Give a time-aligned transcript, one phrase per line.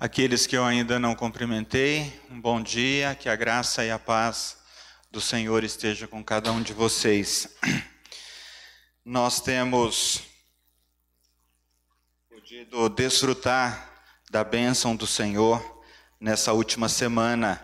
[0.00, 4.58] Aqueles que eu ainda não cumprimentei, um bom dia, que a graça e a paz
[5.10, 7.48] do Senhor esteja com cada um de vocês.
[9.04, 10.22] Nós temos
[12.28, 15.82] podido desfrutar da bênção do Senhor
[16.20, 17.60] nessa última semana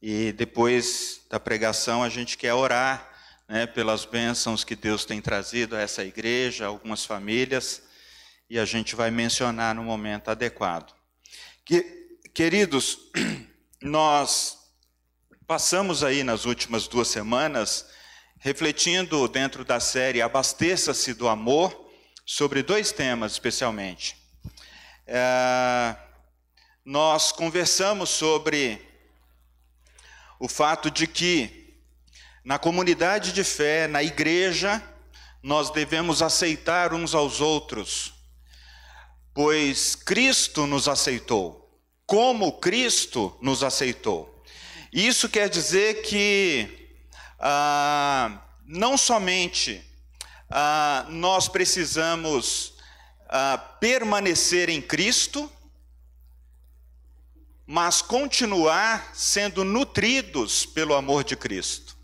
[0.00, 3.04] e depois da pregação a gente quer orar
[3.48, 7.82] né, pelas bênçãos que Deus tem trazido a essa igreja, algumas famílias,
[8.48, 10.97] e a gente vai mencionar no momento adequado.
[11.68, 11.82] Que,
[12.32, 12.98] queridos,
[13.82, 14.56] nós
[15.46, 17.84] passamos aí nas últimas duas semanas
[18.38, 21.90] refletindo dentro da série Abasteça-se do Amor
[22.24, 24.16] sobre dois temas especialmente.
[25.06, 25.94] É,
[26.82, 28.80] nós conversamos sobre
[30.40, 31.82] o fato de que
[32.42, 34.82] na comunidade de fé, na igreja,
[35.42, 38.14] nós devemos aceitar uns aos outros,
[39.38, 41.72] pois Cristo nos aceitou,
[42.04, 44.42] como Cristo nos aceitou.
[44.92, 46.90] Isso quer dizer que
[47.38, 49.80] ah, não somente
[50.50, 52.74] ah, nós precisamos
[53.28, 55.48] ah, permanecer em Cristo,
[57.64, 61.96] mas continuar sendo nutridos pelo amor de Cristo.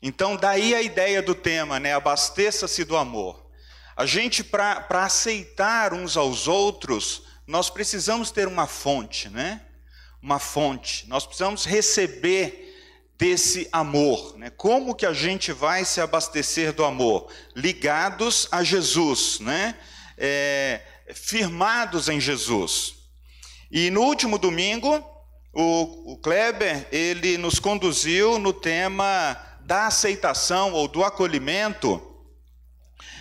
[0.00, 1.92] Então, daí a ideia do tema, né?
[1.92, 3.39] Abasteça-se do amor.
[4.00, 9.60] A gente, para aceitar uns aos outros, nós precisamos ter uma fonte, né?
[10.22, 11.06] Uma fonte.
[11.06, 12.74] Nós precisamos receber
[13.18, 14.48] desse amor, né?
[14.48, 17.30] Como que a gente vai se abastecer do amor?
[17.54, 19.78] Ligados a Jesus, né?
[20.16, 20.80] É,
[21.12, 22.94] firmados em Jesus.
[23.70, 24.96] E no último domingo,
[25.52, 32.09] o, o Kleber, ele nos conduziu no tema da aceitação ou do acolhimento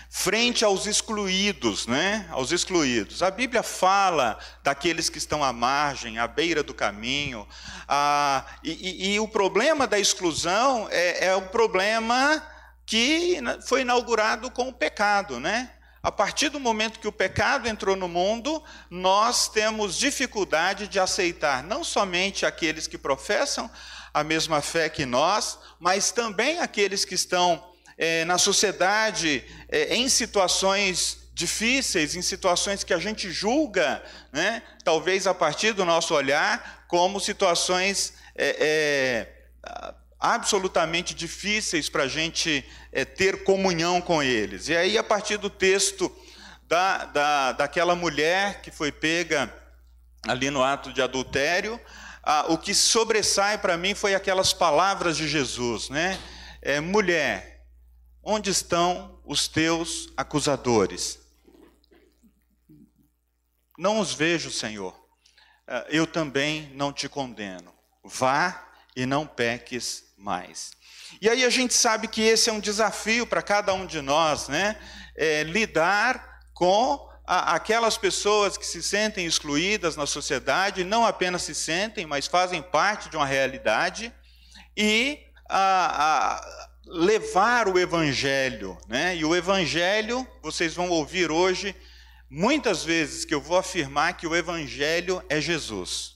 [0.10, 2.28] frente aos excluídos, né?
[2.32, 3.22] Aos excluídos.
[3.22, 7.48] A Bíblia fala daqueles que estão à margem, à beira do caminho.
[7.88, 12.44] Ah, e, e, e, o problema da exclusão é, é problema
[12.88, 13.38] que
[13.68, 15.72] foi inaugurado com o pecado, né?
[16.02, 21.62] A partir do momento que o pecado entrou no mundo, nós temos dificuldade de aceitar
[21.62, 23.70] não somente aqueles que professam
[24.14, 27.69] a mesma fé que nós, mas também aqueles que estão
[28.00, 34.02] é, na sociedade é, em situações difíceis, em situações que a gente julga,
[34.32, 39.40] né, talvez a partir do nosso olhar, como situações é, é
[40.20, 44.68] absolutamente difíceis para a gente é, ter comunhão com eles.
[44.68, 46.14] E aí, a partir do texto
[46.68, 49.54] da, da, daquela mulher que foi pega
[50.28, 51.80] ali no ato de adultério,
[52.22, 56.20] ah, o que sobressai para mim foi aquelas palavras de Jesus, né?
[56.62, 57.49] É, mulher,
[58.24, 61.20] onde estão os teus acusadores?
[63.78, 64.96] Não os vejo, Senhor.
[65.68, 67.74] Ah, eu também não te condeno.
[68.04, 70.72] Vá e não peques mais.
[71.22, 74.48] E aí a gente sabe que esse é um desafio para cada um de nós,
[74.48, 74.80] né?
[75.16, 82.06] É, lidar com aquelas pessoas que se sentem excluídas na sociedade, não apenas se sentem,
[82.06, 84.12] mas fazem parte de uma realidade,
[84.76, 88.78] e a, a levar o Evangelho.
[88.88, 89.16] Né?
[89.16, 91.76] E o Evangelho, vocês vão ouvir hoje,
[92.30, 96.16] muitas vezes que eu vou afirmar que o Evangelho é Jesus.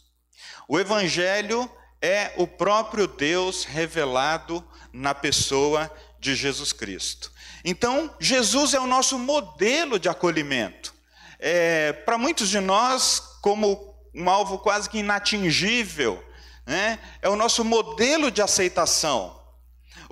[0.67, 1.69] O Evangelho
[2.01, 7.31] é o próprio Deus revelado na pessoa de Jesus Cristo.
[7.63, 10.94] Então, Jesus é o nosso modelo de acolhimento
[11.45, 16.23] é, para muitos de nós, como um alvo quase que inatingível,
[16.66, 16.97] né?
[17.22, 19.43] é o nosso modelo de aceitação.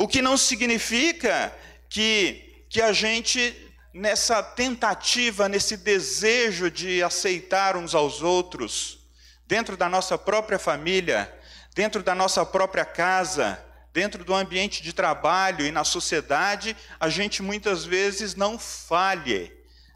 [0.02, 1.56] O que não significa
[1.88, 3.56] que, que a gente,
[3.94, 9.06] nessa tentativa, nesse desejo de aceitar uns aos outros,
[9.46, 11.32] dentro da nossa própria família,
[11.76, 13.64] dentro da nossa própria casa,
[13.94, 19.54] dentro do ambiente de trabalho e na sociedade, a gente muitas vezes não falhe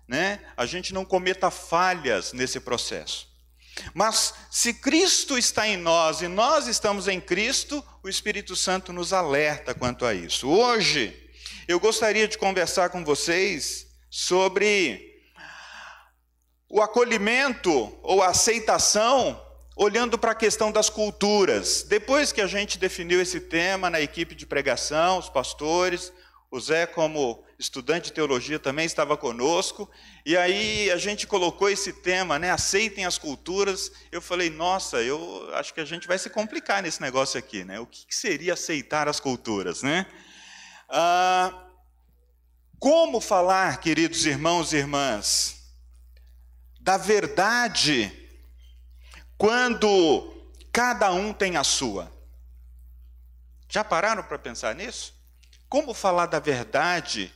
[0.07, 3.27] né, a gente não cometa falhas nesse processo.
[3.93, 9.13] Mas se Cristo está em nós e nós estamos em Cristo, o Espírito Santo nos
[9.13, 10.47] alerta quanto a isso.
[10.47, 11.15] Hoje,
[11.67, 15.13] eu gostaria de conversar com vocês sobre
[16.69, 19.41] o acolhimento ou aceitação,
[19.77, 21.83] olhando para a questão das culturas.
[21.83, 26.11] Depois que a gente definiu esse tema na equipe de pregação, os pastores,
[26.49, 29.89] o Zé, como estudante de teologia, também estava conosco,
[30.25, 32.51] e aí a gente colocou esse tema, né?
[32.51, 33.91] Aceitem as culturas.
[34.11, 37.79] Eu falei, nossa, eu acho que a gente vai se complicar nesse negócio aqui, né?
[37.79, 40.05] O que seria aceitar as culturas, né?
[40.89, 41.63] Ah,
[42.79, 45.55] como falar, queridos irmãos e irmãs,
[46.79, 48.11] da verdade
[49.37, 52.11] quando cada um tem a sua.
[53.67, 55.13] Já pararam para pensar nisso?
[55.67, 57.33] Como falar da verdade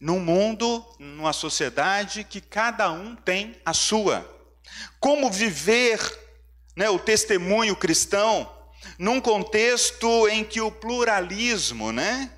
[0.00, 4.28] num mundo, numa sociedade que cada um tem a sua?
[5.00, 6.00] Como viver
[6.74, 8.50] né, o testemunho cristão
[8.98, 12.30] num contexto em que o pluralismo né,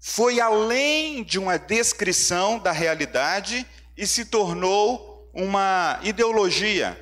[0.00, 3.66] foi além de uma descrição da realidade
[3.96, 6.98] e se tornou uma ideologia.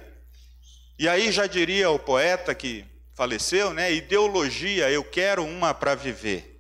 [0.99, 2.85] E aí já diria o poeta que
[3.15, 3.93] faleceu, né?
[3.93, 6.58] Ideologia, eu quero uma para viver.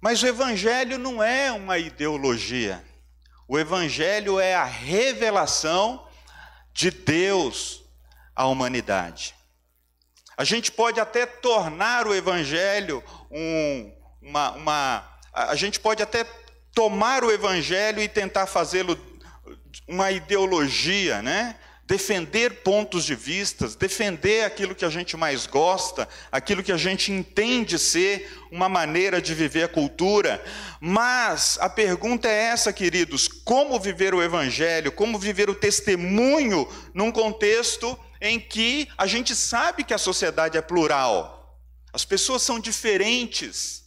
[0.00, 2.82] Mas o evangelho não é uma ideologia.
[3.46, 6.06] O evangelho é a revelação
[6.72, 7.82] de Deus
[8.34, 9.34] à humanidade.
[10.36, 13.92] A gente pode até tornar o evangelho um,
[14.22, 15.20] uma, uma.
[15.34, 16.24] A gente pode até
[16.72, 18.98] tomar o evangelho e tentar fazê-lo
[19.86, 21.56] uma ideologia, né?
[21.90, 27.10] Defender pontos de vistas, defender aquilo que a gente mais gosta, aquilo que a gente
[27.10, 30.40] entende ser uma maneira de viver a cultura.
[30.80, 37.10] Mas a pergunta é essa, queridos: como viver o evangelho, como viver o testemunho num
[37.10, 41.58] contexto em que a gente sabe que a sociedade é plural,
[41.92, 43.82] as pessoas são diferentes,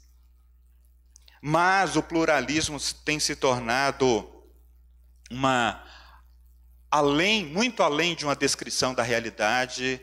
[1.42, 4.30] mas o pluralismo tem se tornado
[5.32, 5.82] uma
[6.94, 10.00] além, muito além de uma descrição da realidade,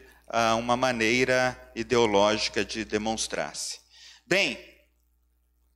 [0.59, 3.79] uma maneira ideológica de demonstrar-se.
[4.27, 4.59] Bem,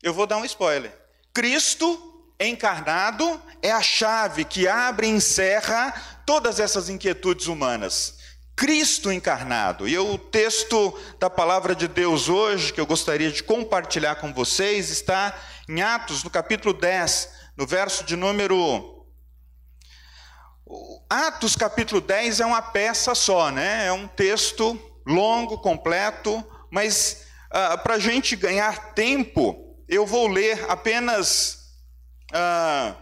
[0.02, 0.92] eu vou dar um spoiler.
[1.32, 5.92] Cristo encarnado é a chave que abre e encerra
[6.26, 8.18] todas essas inquietudes humanas.
[8.56, 9.86] Cristo encarnado.
[9.86, 14.90] E o texto da palavra de Deus hoje, que eu gostaria de compartilhar com vocês,
[14.90, 15.32] está
[15.68, 18.93] em Atos, no capítulo 10, no verso de número
[21.08, 23.86] Atos capítulo 10 é uma peça só, né?
[23.86, 30.68] É um texto longo, completo, mas ah, para a gente ganhar tempo, eu vou ler
[30.70, 31.76] apenas
[32.32, 32.96] ah,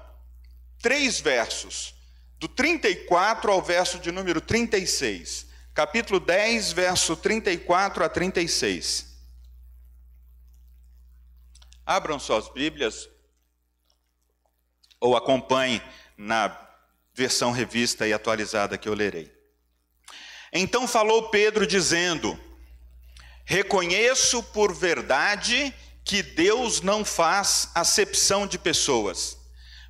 [0.81, 1.95] três versos,
[2.39, 5.47] do 34 ao verso de número 36.
[5.73, 9.07] Capítulo 10, verso 34 a 36.
[11.87, 13.09] Abram suas Bíblias
[15.01, 15.81] ou acompanhem
[16.17, 16.62] na
[17.15, 19.31] versão revista e atualizada que eu lerei.
[20.53, 22.39] Então falou Pedro, dizendo:
[23.45, 25.75] Reconheço por verdade
[26.05, 29.39] que Deus não faz acepção de pessoas.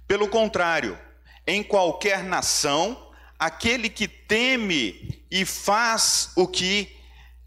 [0.06, 0.98] Pelo contrário,
[1.46, 6.96] em qualquer nação, aquele que teme e faz o que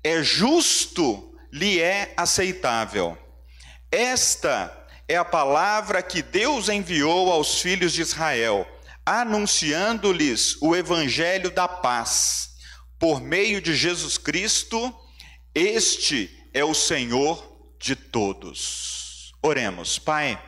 [0.04, 3.18] é justo lhe é aceitável.
[3.92, 8.68] Esta é a palavra que Deus enviou aos filhos de Israel
[9.06, 12.50] anunciando-lhes o evangelho da paz.
[12.98, 14.94] Por meio de Jesus Cristo,
[15.54, 19.31] este é o Senhor de todos.
[19.42, 20.42] Oremos, Pai.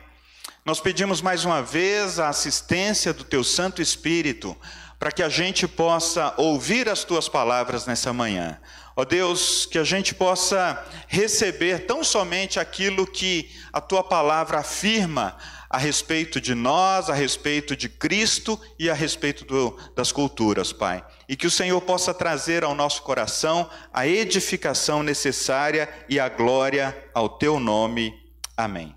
[0.64, 4.56] Nós pedimos mais uma vez a assistência do Teu Santo Espírito
[4.98, 8.60] para que a gente possa ouvir as Tuas palavras nessa manhã.
[8.96, 15.36] Ó Deus, que a gente possa receber tão somente aquilo que a Tua palavra afirma
[15.70, 21.04] a respeito de nós, a respeito de Cristo e a respeito do, das culturas, Pai.
[21.28, 26.96] E que o Senhor possa trazer ao nosso coração a edificação necessária e a glória
[27.12, 28.14] ao Teu nome.
[28.56, 28.96] Amém.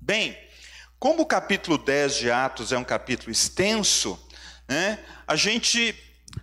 [0.00, 0.36] Bem,
[0.98, 4.18] como o capítulo 10 de Atos é um capítulo extenso,
[4.68, 5.94] né, a, gente,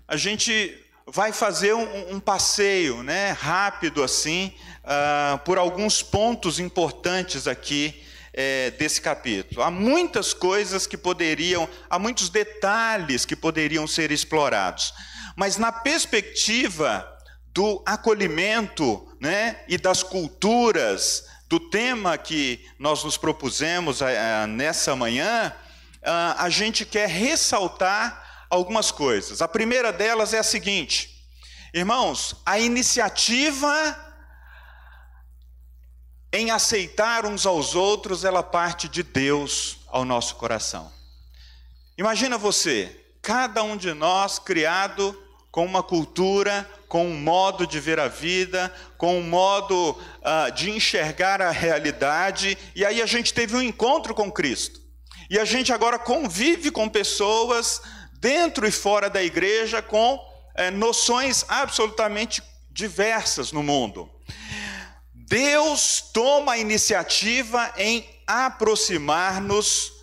[0.07, 7.47] a gente vai fazer um, um passeio né, rápido assim, uh, por alguns pontos importantes
[7.47, 8.01] aqui
[8.41, 9.61] é, desse capítulo.
[9.61, 14.93] Há muitas coisas que poderiam, há muitos detalhes que poderiam ser explorados,
[15.35, 17.05] mas na perspectiva
[17.53, 24.95] do acolhimento né, e das culturas, do tema que nós nos propusemos a, a, nessa
[24.95, 25.53] manhã,
[26.01, 29.41] a, a gente quer ressaltar algumas coisas.
[29.41, 31.09] A primeira delas é a seguinte,
[31.73, 34.08] irmãos, a iniciativa
[36.31, 40.91] em aceitar uns aos outros, ela parte de Deus ao nosso coração.
[41.97, 45.17] Imagina você, cada um de nós criado
[45.51, 50.69] com uma cultura, com um modo de ver a vida, com um modo uh, de
[50.69, 54.79] enxergar a realidade, e aí a gente teve um encontro com Cristo.
[55.29, 57.81] E a gente agora convive com pessoas
[58.19, 60.19] dentro e fora da igreja com
[60.55, 64.09] eh, noções absolutamente diversas no mundo.
[65.29, 69.93] Deus toma a iniciativa em aproximar-nos,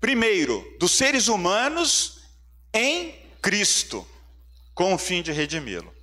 [0.00, 2.18] primeiro, dos seres humanos
[2.72, 4.06] em Cristo.
[4.74, 5.94] com o fim de redimi-lo.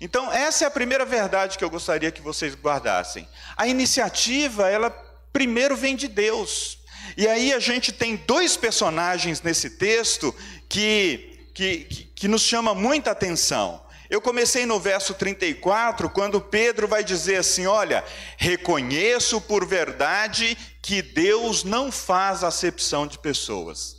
[0.00, 3.28] Então, essa é a primeira verdade que eu gostaria que vocês guardassem.
[3.54, 4.88] A iniciativa, ela
[5.30, 6.78] primeiro vem de Deus.
[7.18, 10.34] E aí a gente tem dois personagens nesse texto
[10.70, 13.83] que, que, que nos chama muita atenção.
[14.14, 18.04] Eu comecei no verso 34, quando Pedro vai dizer assim: Olha,
[18.36, 23.96] reconheço por verdade que Deus não faz acepção de pessoas.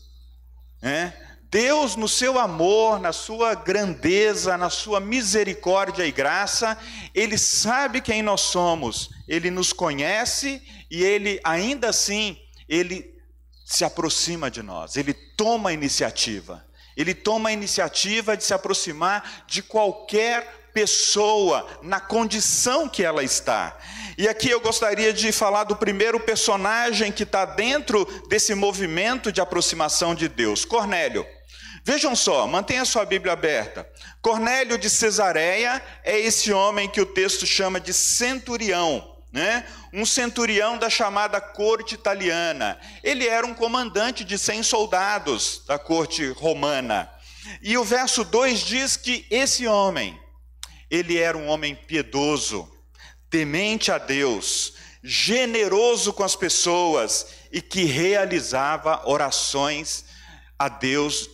[0.81, 1.11] É?
[1.51, 6.77] Deus, no seu amor, na sua grandeza, na sua misericórdia e graça,
[7.13, 13.13] Ele sabe quem nós somos, Ele nos conhece e Ele, ainda assim, Ele
[13.65, 16.64] se aproxima de nós, Ele toma a iniciativa.
[16.95, 23.77] Ele toma a iniciativa de se aproximar de qualquer pessoa na condição que ela está.
[24.17, 29.39] E aqui eu gostaria de falar do primeiro personagem que está dentro desse movimento de
[29.39, 31.25] aproximação de Deus, Cornélio.
[31.83, 33.87] Vejam só, mantenha sua Bíblia aberta.
[34.21, 39.65] Cornélio de Cesareia é esse homem que o texto chama de centurião né?
[39.91, 42.79] um centurião da chamada corte italiana.
[43.03, 47.11] Ele era um comandante de 100 soldados da corte romana.
[47.61, 50.17] E o verso 2 diz que esse homem,
[50.89, 52.71] ele era um homem piedoso,
[53.29, 60.05] temente a Deus, generoso com as pessoas e que realizava orações
[60.57, 61.29] a Deus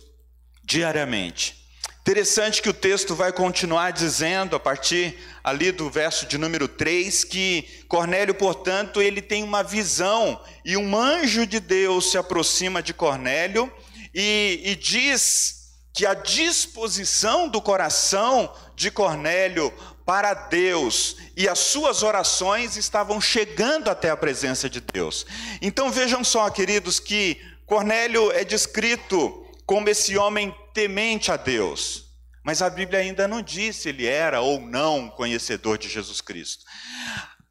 [0.64, 1.61] diariamente.
[2.02, 7.22] Interessante que o texto vai continuar dizendo, a partir ali do verso de número 3,
[7.22, 12.92] que Cornélio, portanto, ele tem uma visão, e um anjo de Deus se aproxima de
[12.92, 13.72] Cornélio
[14.12, 19.72] e, e diz que a disposição do coração de Cornélio
[20.04, 25.24] para Deus e as suas orações estavam chegando até a presença de Deus.
[25.60, 32.04] Então vejam só, queridos, que Cornélio é descrito como esse homem temente a Deus.
[32.44, 36.64] Mas a Bíblia ainda não diz se ele era ou não conhecedor de Jesus Cristo.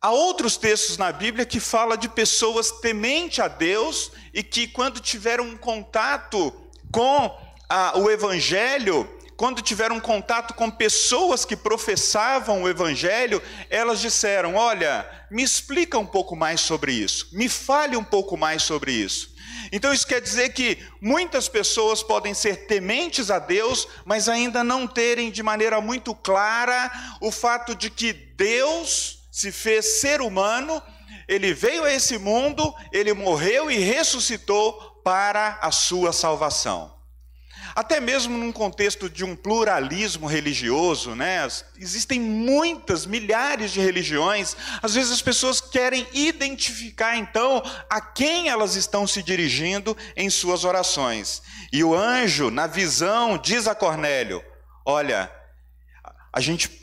[0.01, 4.99] Há outros textos na Bíblia que fala de pessoas temente a Deus e que quando
[4.99, 6.51] tiveram um contato
[6.91, 7.37] com
[7.69, 14.55] a, o Evangelho, quando tiveram um contato com pessoas que professavam o Evangelho, elas disseram:
[14.55, 19.30] Olha, me explica um pouco mais sobre isso, me fale um pouco mais sobre isso.
[19.71, 24.85] Então isso quer dizer que muitas pessoas podem ser tementes a Deus, mas ainda não
[24.85, 30.83] terem de maneira muito clara o fato de que Deus se fez ser humano,
[31.27, 34.73] ele veio a esse mundo, ele morreu e ressuscitou
[35.03, 37.00] para a sua salvação.
[37.75, 41.47] Até mesmo num contexto de um pluralismo religioso, né?
[41.77, 44.55] Existem muitas, milhares de religiões.
[44.81, 50.63] Às vezes as pessoas querem identificar então a quem elas estão se dirigindo em suas
[50.63, 51.41] orações.
[51.71, 54.43] E o anjo, na visão, diz a Cornélio:
[54.85, 55.31] "Olha,
[56.33, 56.81] a gente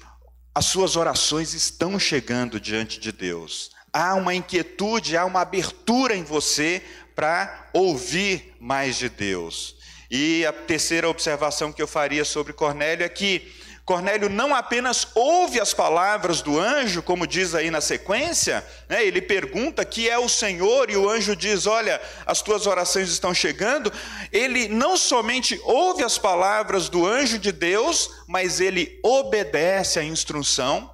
[0.58, 3.70] as suas orações estão chegando diante de Deus.
[3.92, 6.82] Há uma inquietude, há uma abertura em você
[7.14, 9.76] para ouvir mais de Deus.
[10.10, 13.52] E a terceira observação que eu faria sobre Cornélio é que
[13.88, 19.22] Cornélio não apenas ouve as palavras do anjo, como diz aí na sequência, né, ele
[19.22, 23.90] pergunta que é o Senhor, e o anjo diz: Olha, as tuas orações estão chegando.
[24.30, 30.90] Ele não somente ouve as palavras do anjo de Deus, mas ele obedece à instrução,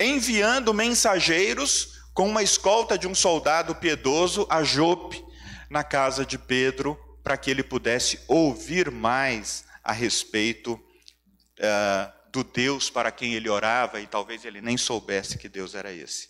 [0.00, 5.24] enviando mensageiros com uma escolta de um soldado piedoso a Jope,
[5.70, 12.88] na casa de Pedro, para que ele pudesse ouvir mais a respeito uh, do Deus
[12.88, 16.28] para quem ele orava e talvez ele nem soubesse que Deus era esse.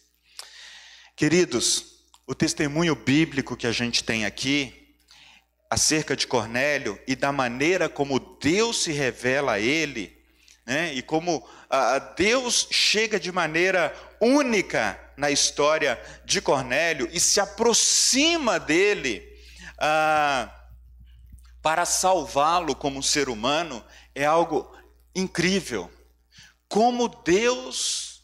[1.14, 4.96] Queridos, o testemunho bíblico que a gente tem aqui
[5.68, 10.16] acerca de Cornélio e da maneira como Deus se revela a ele,
[10.64, 17.38] né, e como uh, Deus chega de maneira única na história de Cornélio e se
[17.38, 19.22] aproxima dele.
[19.74, 20.56] Uh,
[21.66, 24.72] para salvá-lo como ser humano é algo
[25.12, 25.90] incrível.
[26.68, 28.22] Como Deus,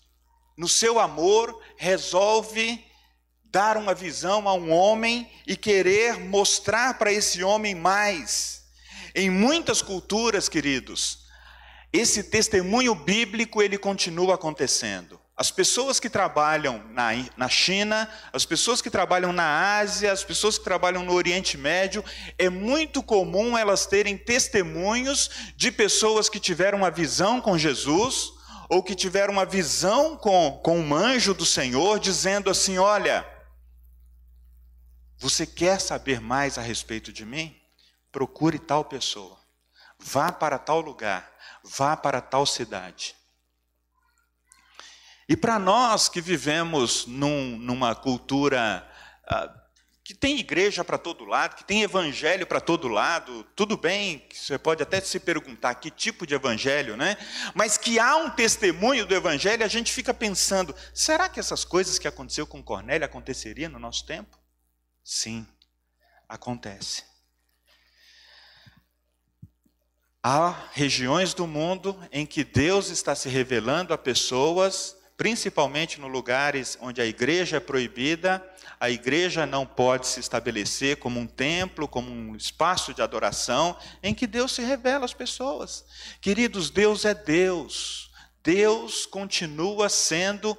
[0.56, 2.84] no seu amor, resolve
[3.46, 8.62] dar uma visão a um homem e querer mostrar para esse homem mais.
[9.12, 11.26] Em muitas culturas, queridos,
[11.92, 15.20] esse testemunho bíblico ele continua acontecendo.
[15.36, 20.58] As pessoas que trabalham na, na China, as pessoas que trabalham na Ásia, as pessoas
[20.58, 22.04] que trabalham no Oriente Médio,
[22.38, 28.30] é muito comum elas terem testemunhos de pessoas que tiveram uma visão com Jesus,
[28.68, 33.26] ou que tiveram uma visão com, com um anjo do Senhor, dizendo assim: Olha,
[35.18, 37.54] você quer saber mais a respeito de mim?
[38.10, 39.38] Procure tal pessoa,
[39.98, 41.30] vá para tal lugar,
[41.64, 43.14] vá para tal cidade.
[45.32, 48.86] E para nós que vivemos num, numa cultura
[49.26, 49.50] ah,
[50.04, 54.58] que tem igreja para todo lado, que tem evangelho para todo lado, tudo bem, você
[54.58, 57.16] pode até se perguntar que tipo de evangelho, né?
[57.54, 61.98] Mas que há um testemunho do evangelho, a gente fica pensando, será que essas coisas
[61.98, 64.38] que aconteceu com Cornélio aconteceriam no nosso tempo?
[65.02, 65.46] Sim,
[66.28, 67.04] acontece.
[70.22, 76.76] Há regiões do mundo em que Deus está se revelando a pessoas, principalmente no lugares
[76.80, 78.44] onde a igreja é proibida,
[78.80, 84.12] a igreja não pode se estabelecer como um templo, como um espaço de adoração em
[84.12, 85.84] que Deus se revela às pessoas.
[86.20, 88.10] Queridos, Deus é Deus.
[88.42, 90.58] Deus continua sendo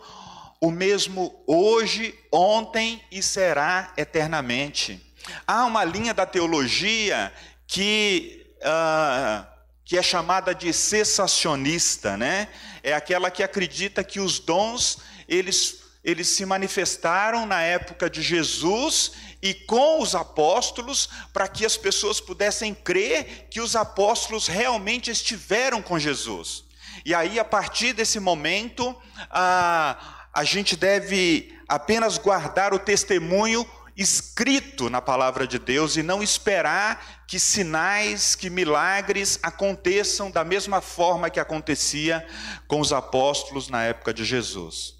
[0.61, 5.05] o mesmo hoje, ontem e será eternamente.
[5.45, 7.33] Há uma linha da teologia
[7.67, 9.45] que, uh,
[9.93, 12.47] que é chamada de cessacionista, né?
[12.81, 14.97] É aquela que acredita que os dons
[15.29, 21.77] eles eles se manifestaram na época de Jesus e com os apóstolos, para que as
[21.77, 26.63] pessoas pudessem crer que os apóstolos realmente estiveram com Jesus.
[27.05, 28.95] E aí, a partir desse momento,
[29.29, 33.63] a, a gente deve apenas guardar o testemunho
[33.95, 40.81] escrito na palavra de Deus e não esperar que sinais, que milagres aconteçam da mesma
[40.81, 42.25] forma que acontecia
[42.67, 44.95] com os apóstolos na época de Jesus.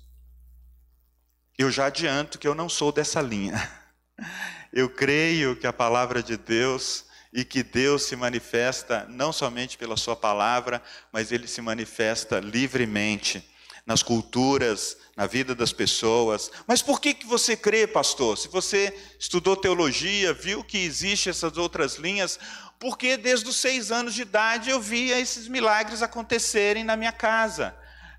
[1.58, 3.72] Eu já adianto que eu não sou dessa linha.
[4.76, 9.96] Eu creio que a palavra de Deus e que Deus se manifesta não somente pela
[9.96, 10.82] sua palavra,
[11.12, 13.48] mas ele se manifesta livremente
[13.86, 16.52] nas culturas, na vida das pessoas.
[16.68, 18.38] Mas por que, que você crê, pastor?
[18.38, 22.40] Se você estudou teologia, viu que existem essas outras linhas,
[22.80, 27.76] porque desde os seis anos de idade eu via esses milagres acontecerem na minha casa.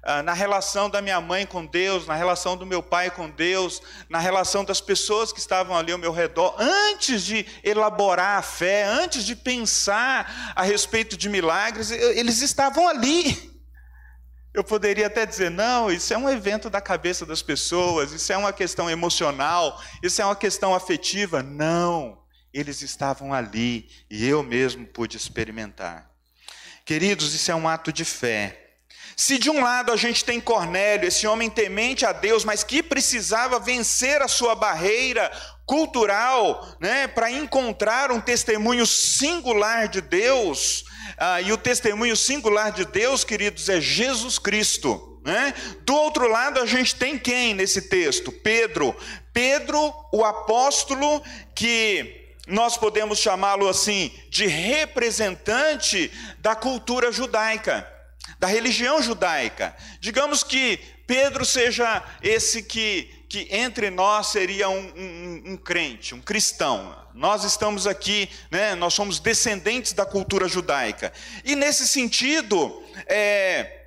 [0.07, 3.81] Ah, na relação da minha mãe com Deus, na relação do meu pai com Deus,
[4.07, 8.85] na relação das pessoas que estavam ali ao meu redor, antes de elaborar a fé,
[8.85, 13.54] antes de pensar a respeito de milagres, eles estavam ali.
[14.55, 18.37] Eu poderia até dizer, não, isso é um evento da cabeça das pessoas, isso é
[18.37, 21.43] uma questão emocional, isso é uma questão afetiva.
[21.43, 26.09] Não, eles estavam ali e eu mesmo pude experimentar.
[26.85, 28.61] Queridos, isso é um ato de fé.
[29.17, 32.83] Se de um lado a gente tem Cornélio, esse homem temente a Deus, mas que
[32.83, 35.33] precisava vencer a sua barreira
[35.67, 40.85] cultural, né, para encontrar um testemunho singular de Deus,
[41.17, 45.21] ah, e o testemunho singular de Deus, queridos, é Jesus Cristo.
[45.25, 45.55] Né?
[45.83, 48.31] Do outro lado, a gente tem quem nesse texto?
[48.31, 48.95] Pedro.
[49.33, 51.23] Pedro, o apóstolo
[51.55, 57.91] que nós podemos chamá-lo assim de representante da cultura judaica
[58.39, 59.75] da religião judaica.
[60.01, 66.21] Digamos que Pedro seja esse que, que entre nós seria um, um, um crente, um
[66.21, 66.97] cristão.
[67.13, 71.13] Nós estamos aqui, né, nós somos descendentes da cultura judaica.
[71.45, 73.87] E nesse sentido, é,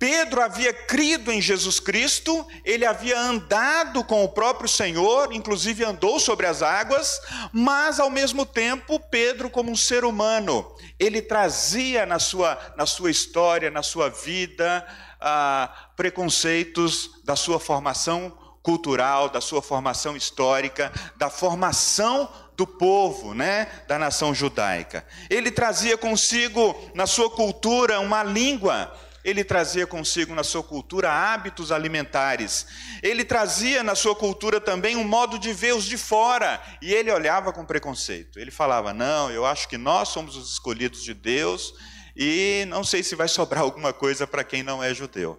[0.00, 6.18] Pedro havia crido em Jesus Cristo, ele havia andado com o próprio Senhor, inclusive andou
[6.18, 7.20] sobre as águas,
[7.52, 13.12] mas ao mesmo tempo, Pedro, como um ser humano, ele trazia na sua, na sua
[13.12, 14.84] história, na sua vida,
[15.20, 23.66] ah, preconceitos da sua formação cultural, da sua formação histórica, da formação do povo, né,
[23.86, 25.06] da nação judaica.
[25.30, 28.92] Ele trazia consigo na sua cultura uma língua
[29.24, 32.66] ele trazia consigo na sua cultura hábitos alimentares.
[33.02, 36.62] Ele trazia na sua cultura também um modo de ver os de fora.
[36.80, 38.38] E ele olhava com preconceito.
[38.38, 41.74] Ele falava: Não, eu acho que nós somos os escolhidos de Deus
[42.16, 45.38] e não sei se vai sobrar alguma coisa para quem não é judeu.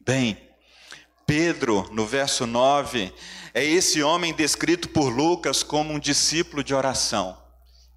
[0.00, 0.38] Bem,
[1.34, 3.10] Pedro, no verso 9,
[3.54, 7.38] é esse homem descrito por Lucas como um discípulo de oração.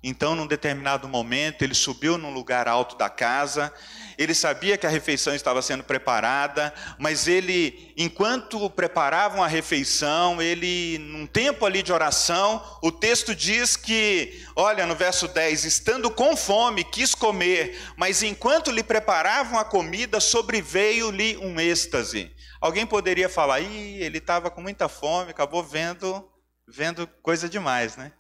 [0.02, 3.74] Então, num determinado momento, ele subiu num lugar alto da casa
[4.17, 10.98] ele sabia que a refeição estava sendo preparada, mas ele, enquanto preparavam a refeição, ele,
[11.00, 16.36] num tempo ali de oração, o texto diz que, olha, no verso 10, estando com
[16.36, 22.32] fome, quis comer, mas enquanto lhe preparavam a comida, sobreveio-lhe um êxtase.
[22.65, 26.28] Alguém poderia falar, ih, ele estava com muita fome, acabou vendo,
[26.67, 28.12] vendo coisa demais, né?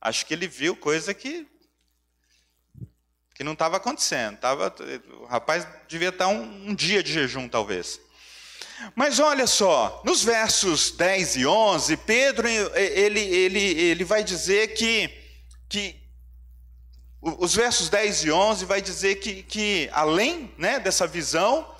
[0.00, 1.46] Acho que ele viu coisa que
[3.34, 4.38] que não estava acontecendo.
[4.38, 4.74] Tava,
[5.20, 8.00] o rapaz devia estar um, um dia de jejum, talvez.
[8.96, 15.10] Mas olha só, nos versos 10 e 11, Pedro ele, ele, ele vai dizer que,
[15.68, 16.00] que
[17.20, 21.70] os versos 10 e 11 vai dizer que, que além né, dessa visão,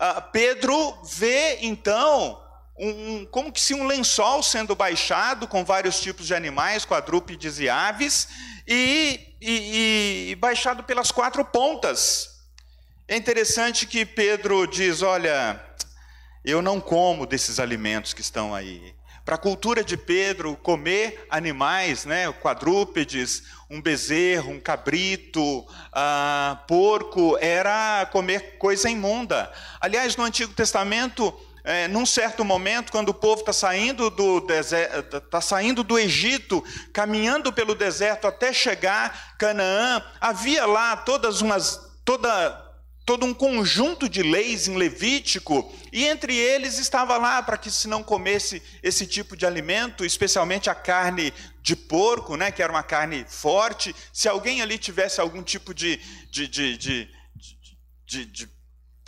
[0.00, 2.42] uh, Pedro vê então
[2.78, 7.68] um, como que se um lençol sendo baixado com vários tipos de animais, quadrúpedes e
[7.68, 8.28] aves,
[8.66, 12.38] e, e, e baixado pelas quatro pontas.
[13.06, 15.60] É interessante que Pedro diz: Olha,
[16.44, 18.94] eu não como desses alimentos que estão aí.
[19.28, 27.36] Para a cultura de Pedro, comer animais, né, quadrúpedes, um bezerro, um cabrito, uh, porco,
[27.38, 29.52] era comer coisa imunda.
[29.82, 35.20] Aliás, no Antigo Testamento, é, num certo momento, quando o povo está saindo, do deserto,
[35.20, 42.67] tá saindo do Egito, caminhando pelo deserto até chegar Canaã, havia lá todas umas, toda
[43.08, 47.88] todo um conjunto de leis em Levítico, e entre eles estava lá para que se
[47.88, 52.82] não comesse esse tipo de alimento, especialmente a carne de porco, né, que era uma
[52.82, 55.96] carne forte, se alguém ali tivesse algum tipo de,
[56.30, 57.10] de, de, de,
[58.04, 58.50] de, de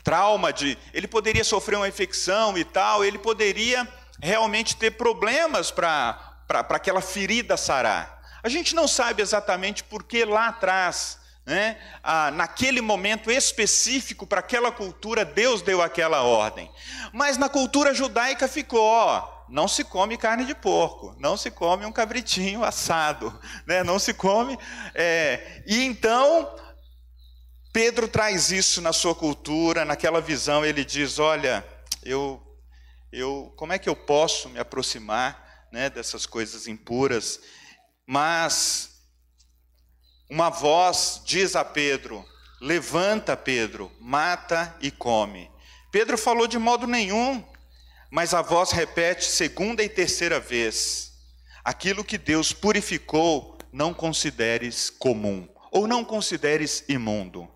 [0.03, 3.87] trauma, de, ele poderia sofrer uma infecção e tal, ele poderia
[4.19, 8.19] realmente ter problemas para aquela ferida sarar.
[8.43, 11.20] A gente não sabe exatamente por que lá atrás
[11.51, 11.77] né?
[12.01, 16.71] Ah, naquele momento específico para aquela cultura, Deus deu aquela ordem.
[17.13, 21.85] Mas na cultura judaica ficou, ó, não se come carne de porco, não se come
[21.85, 23.37] um cabritinho assado,
[23.67, 23.83] né?
[23.83, 24.57] não se come.
[24.95, 25.65] É...
[25.67, 26.55] E então,
[27.73, 31.67] Pedro traz isso na sua cultura, naquela visão, ele diz: olha,
[32.05, 32.41] eu,
[33.11, 37.41] eu, como é que eu posso me aproximar né, dessas coisas impuras?
[38.07, 38.90] Mas
[40.31, 42.25] uma voz diz a Pedro:
[42.61, 45.51] Levanta, Pedro, mata e come.
[45.91, 47.45] Pedro falou de modo nenhum,
[48.11, 51.13] mas a voz repete segunda e terceira vez:
[51.65, 57.49] Aquilo que Deus purificou, não consideres comum ou não consideres imundo.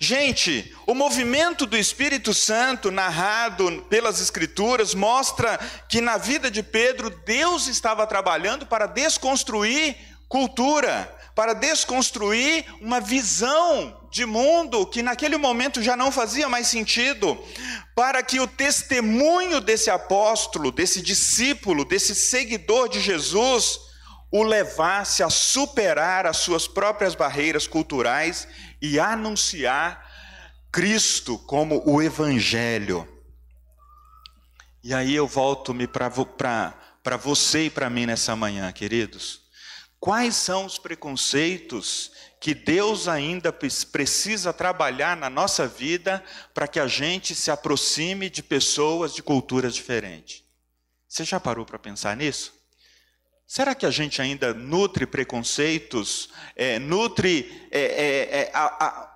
[0.00, 7.10] Gente, o movimento do Espírito Santo narrado pelas Escrituras mostra que na vida de Pedro
[7.10, 9.96] Deus estava trabalhando para desconstruir
[10.28, 17.40] cultura, para desconstruir uma visão de mundo que naquele momento já não fazia mais sentido,
[17.94, 23.78] para que o testemunho desse apóstolo, desse discípulo, desse seguidor de Jesus,
[24.32, 28.48] o levasse a superar as suas próprias barreiras culturais
[28.82, 30.10] e anunciar
[30.72, 33.06] Cristo como o Evangelho.
[34.82, 36.08] E aí eu volto-me para
[37.16, 39.46] você e para mim nessa manhã, queridos.
[40.00, 46.86] Quais são os preconceitos que Deus ainda precisa trabalhar na nossa vida para que a
[46.86, 50.44] gente se aproxime de pessoas de culturas diferentes?
[51.08, 52.54] Você já parou para pensar nisso?
[53.46, 59.07] Será que a gente ainda nutre preconceitos, é, nutre é, é, é a, a,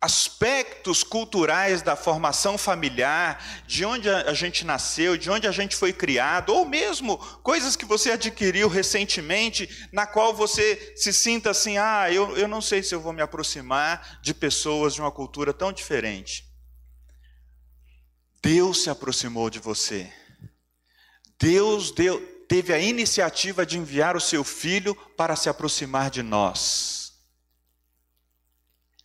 [0.00, 5.92] aspectos culturais da formação familiar, de onde a gente nasceu, de onde a gente foi
[5.92, 12.10] criado, ou mesmo coisas que você adquiriu recentemente, na qual você se sinta assim: ah,
[12.12, 15.72] eu, eu não sei se eu vou me aproximar de pessoas de uma cultura tão
[15.72, 16.46] diferente.
[18.40, 20.12] Deus se aproximou de você.
[21.40, 26.97] Deus deu, teve a iniciativa de enviar o seu filho para se aproximar de nós.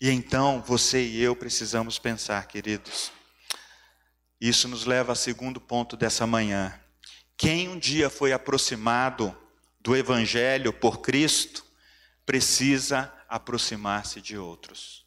[0.03, 3.09] E então você e eu precisamos pensar, queridos.
[4.37, 6.77] Isso nos leva ao segundo ponto dessa manhã.
[7.37, 9.33] Quem um dia foi aproximado
[9.79, 11.65] do Evangelho por Cristo,
[12.25, 15.05] precisa aproximar-se de outros.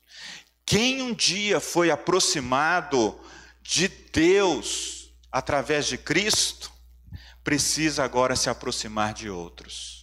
[0.64, 3.20] Quem um dia foi aproximado
[3.60, 6.72] de Deus através de Cristo,
[7.44, 9.96] precisa agora se aproximar de outros.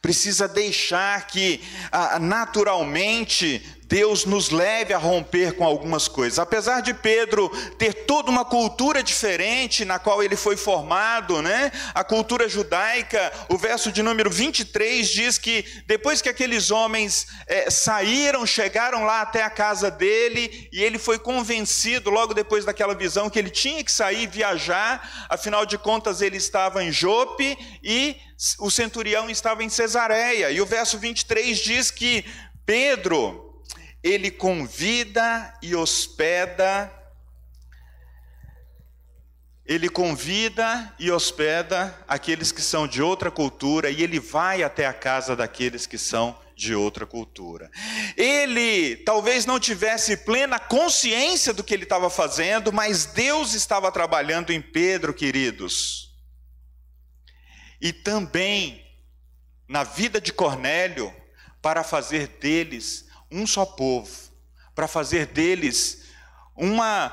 [0.00, 6.38] Precisa deixar que ah, naturalmente Deus nos leve a romper com algumas coisas.
[6.38, 11.70] Apesar de Pedro ter toda uma cultura diferente na qual ele foi formado, né?
[11.94, 17.70] A cultura judaica, o verso de número 23 diz que depois que aqueles homens é,
[17.70, 23.28] saíram, chegaram lá até a casa dele, e ele foi convencido logo depois daquela visão
[23.28, 28.16] que ele tinha que sair viajar, afinal de contas ele estava em Jope e
[28.58, 30.50] o centurião estava em Cesareia.
[30.50, 32.24] E o verso 23 diz que
[32.66, 33.43] Pedro,
[34.04, 36.92] ele convida e hospeda,
[39.64, 44.92] ele convida e hospeda aqueles que são de outra cultura e ele vai até a
[44.92, 47.70] casa daqueles que são de outra cultura.
[48.14, 54.52] Ele talvez não tivesse plena consciência do que ele estava fazendo, mas Deus estava trabalhando
[54.52, 56.14] em Pedro, queridos.
[57.80, 58.84] E também
[59.66, 61.10] na vida de Cornélio,
[61.62, 63.03] para fazer deles
[63.34, 64.10] um só povo,
[64.74, 66.04] para fazer deles
[66.56, 67.12] uma,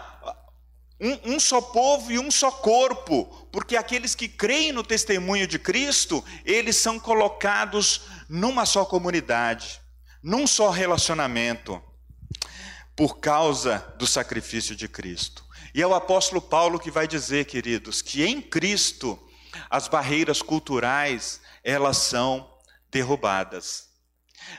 [1.00, 5.58] um, um, só povo e um só corpo, porque aqueles que creem no testemunho de
[5.58, 9.82] Cristo, eles são colocados numa só comunidade,
[10.22, 11.82] num só relacionamento,
[12.96, 15.44] por causa do sacrifício de Cristo.
[15.74, 19.18] E é o apóstolo Paulo que vai dizer, queridos, que em Cristo
[19.70, 22.48] as barreiras culturais elas são
[22.92, 23.91] derrubadas.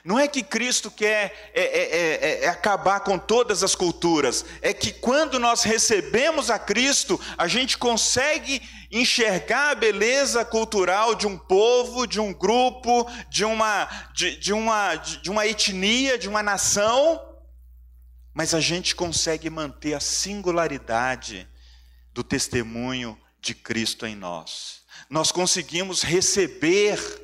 [0.05, 4.73] Não é que Cristo quer é, é, é, é, acabar com todas as culturas, é
[4.73, 11.39] que quando nós recebemos a Cristo, a gente consegue enxergar a beleza cultural de um
[11.39, 17.21] povo, de um grupo, de uma, de, de uma, de uma etnia, de uma nação,
[18.35, 21.49] mas a gente consegue manter a singularidade
[22.13, 24.83] do testemunho de Cristo em nós.
[25.09, 27.22] Nós conseguimos receber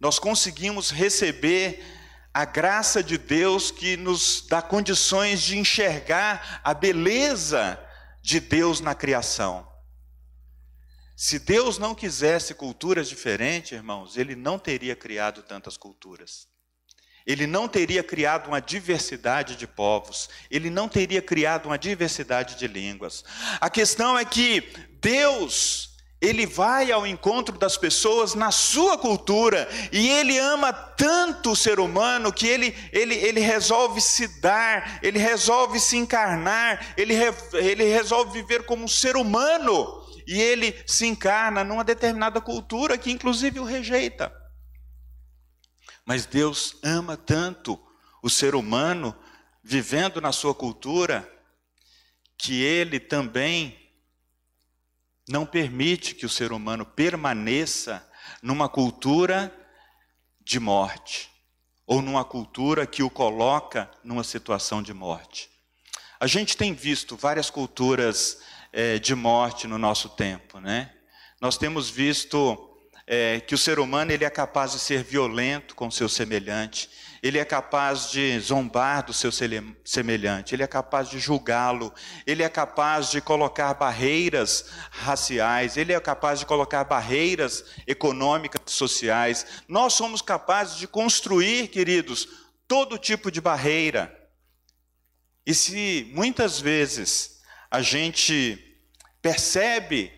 [0.00, 1.84] nós conseguimos receber
[2.32, 7.78] a graça de Deus que nos dá condições de enxergar a beleza
[8.22, 9.66] de Deus na criação.
[11.16, 16.46] Se Deus não quisesse culturas diferentes, irmãos, Ele não teria criado tantas culturas.
[17.26, 20.30] Ele não teria criado uma diversidade de povos.
[20.50, 23.24] Ele não teria criado uma diversidade de línguas.
[23.60, 24.60] A questão é que
[25.00, 31.56] Deus ele vai ao encontro das pessoas na sua cultura e ele ama tanto o
[31.56, 37.14] ser humano que ele, ele, ele resolve se dar, ele resolve se encarnar, ele,
[37.54, 43.12] ele resolve viver como um ser humano e ele se encarna numa determinada cultura que
[43.12, 44.32] inclusive o rejeita.
[46.04, 47.78] Mas Deus ama tanto
[48.22, 49.14] o ser humano
[49.62, 51.30] vivendo na sua cultura
[52.36, 53.87] que ele também
[55.28, 58.06] não permite que o ser humano permaneça
[58.42, 59.54] numa cultura
[60.40, 61.30] de morte,
[61.86, 65.50] ou numa cultura que o coloca numa situação de morte.
[66.18, 68.40] A gente tem visto várias culturas
[68.72, 70.92] é, de morte no nosso tempo, né?
[71.40, 75.90] Nós temos visto é, que o ser humano ele é capaz de ser violento com
[75.90, 76.90] seu semelhante,
[77.22, 79.30] ele é capaz de zombar do seu
[79.84, 81.92] semelhante, ele é capaz de julgá-lo,
[82.26, 89.46] ele é capaz de colocar barreiras raciais, ele é capaz de colocar barreiras econômicas, sociais.
[89.66, 92.28] Nós somos capazes de construir, queridos,
[92.66, 94.14] todo tipo de barreira.
[95.46, 98.64] E se muitas vezes a gente
[99.20, 100.12] percebe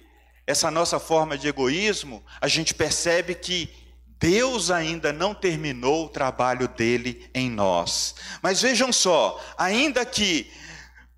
[0.47, 3.73] essa nossa forma de egoísmo, a gente percebe que
[4.21, 8.15] Deus ainda não terminou o trabalho dele em nós.
[8.43, 10.51] Mas vejam só, ainda que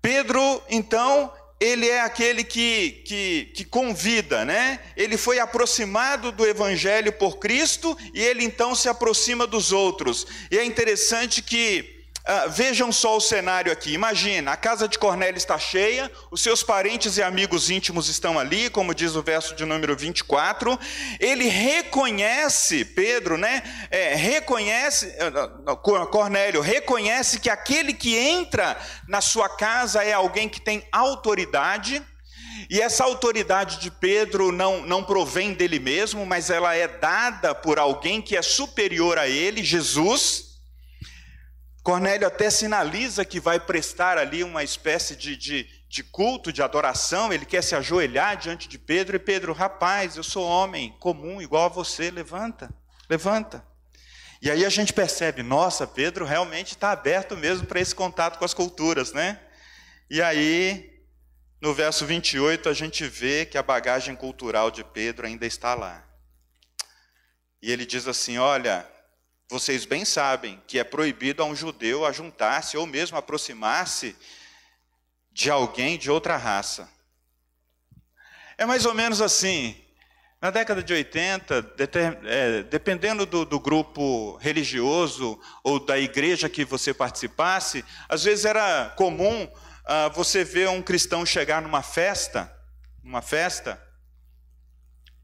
[0.01, 4.81] Pedro, então, ele é aquele que, que, que, convida, né?
[4.97, 10.27] Ele foi aproximado do Evangelho por Cristo e ele então se aproxima dos outros.
[10.51, 13.91] E é interessante que ah, vejam só o cenário aqui.
[13.91, 18.69] Imagina, a casa de Cornélio está cheia, os seus parentes e amigos íntimos estão ali,
[18.69, 20.79] como diz o verso de número 24.
[21.19, 23.61] Ele reconhece, Pedro, né?
[23.91, 25.13] É, reconhece,
[25.67, 32.01] ah, Cornélio, reconhece que aquele que entra na sua casa é alguém que tem autoridade.
[32.69, 37.77] E essa autoridade de Pedro não, não provém dele mesmo, mas ela é dada por
[37.77, 40.52] alguém que é superior a ele, Jesus.
[41.83, 47.33] Cornélio até sinaliza que vai prestar ali uma espécie de, de, de, culto, de adoração,
[47.33, 51.65] ele quer se ajoelhar diante de Pedro, e Pedro, rapaz, eu sou homem comum, igual
[51.65, 52.73] a você, levanta,
[53.09, 53.67] levanta.
[54.41, 58.45] E aí a gente percebe, nossa, Pedro realmente está aberto mesmo para esse contato com
[58.45, 59.41] as culturas, né?
[60.09, 61.01] E aí,
[61.59, 66.05] no verso 28, a gente vê que a bagagem cultural de Pedro ainda está lá.
[67.61, 68.85] E ele diz assim: Olha,
[69.53, 74.15] vocês bem sabem que é proibido a um judeu ajuntar-se ou mesmo aproximar-se
[75.31, 76.89] de alguém de outra raça.
[78.57, 79.79] É mais ou menos assim.
[80.41, 81.75] Na década de 80,
[82.25, 88.89] é, dependendo do, do, grupo religioso ou da igreja que você participasse, às vezes era
[88.97, 89.47] comum
[89.85, 92.51] ah, você ver um cristão chegar numa festa,
[93.03, 93.79] numa festa,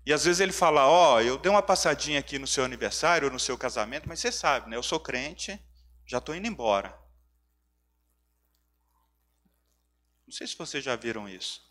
[0.10, 3.28] e às vezes ele fala: Ó, oh, eu dei uma passadinha aqui no seu aniversário
[3.28, 4.76] ou no seu casamento, mas você sabe, né?
[4.76, 5.64] Eu sou crente,
[6.04, 6.98] já estou indo embora.
[10.26, 11.62] Não sei se vocês já viram isso.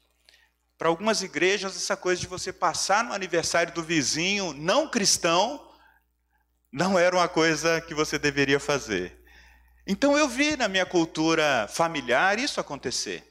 [0.78, 5.74] Para algumas igrejas, essa coisa de você passar no aniversário do vizinho não cristão
[6.70, 9.20] não era uma coisa que você deveria fazer.
[9.84, 13.27] Então eu vi na minha cultura familiar isso acontecer.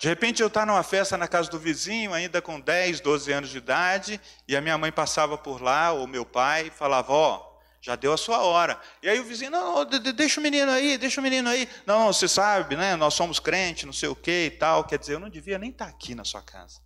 [0.00, 3.50] De repente eu estava numa festa na casa do vizinho, ainda com 10, 12 anos
[3.50, 7.60] de idade, e a minha mãe passava por lá, ou meu pai, falava: Ó, oh,
[7.82, 8.80] já deu a sua hora.
[9.02, 11.68] E aí o vizinho, não, deixa o menino aí, deixa o menino aí.
[11.84, 12.96] Não, você sabe, né?
[12.96, 14.84] Nós somos crentes, não sei o que e tal.
[14.84, 16.80] Quer dizer, eu não devia nem estar aqui na sua casa.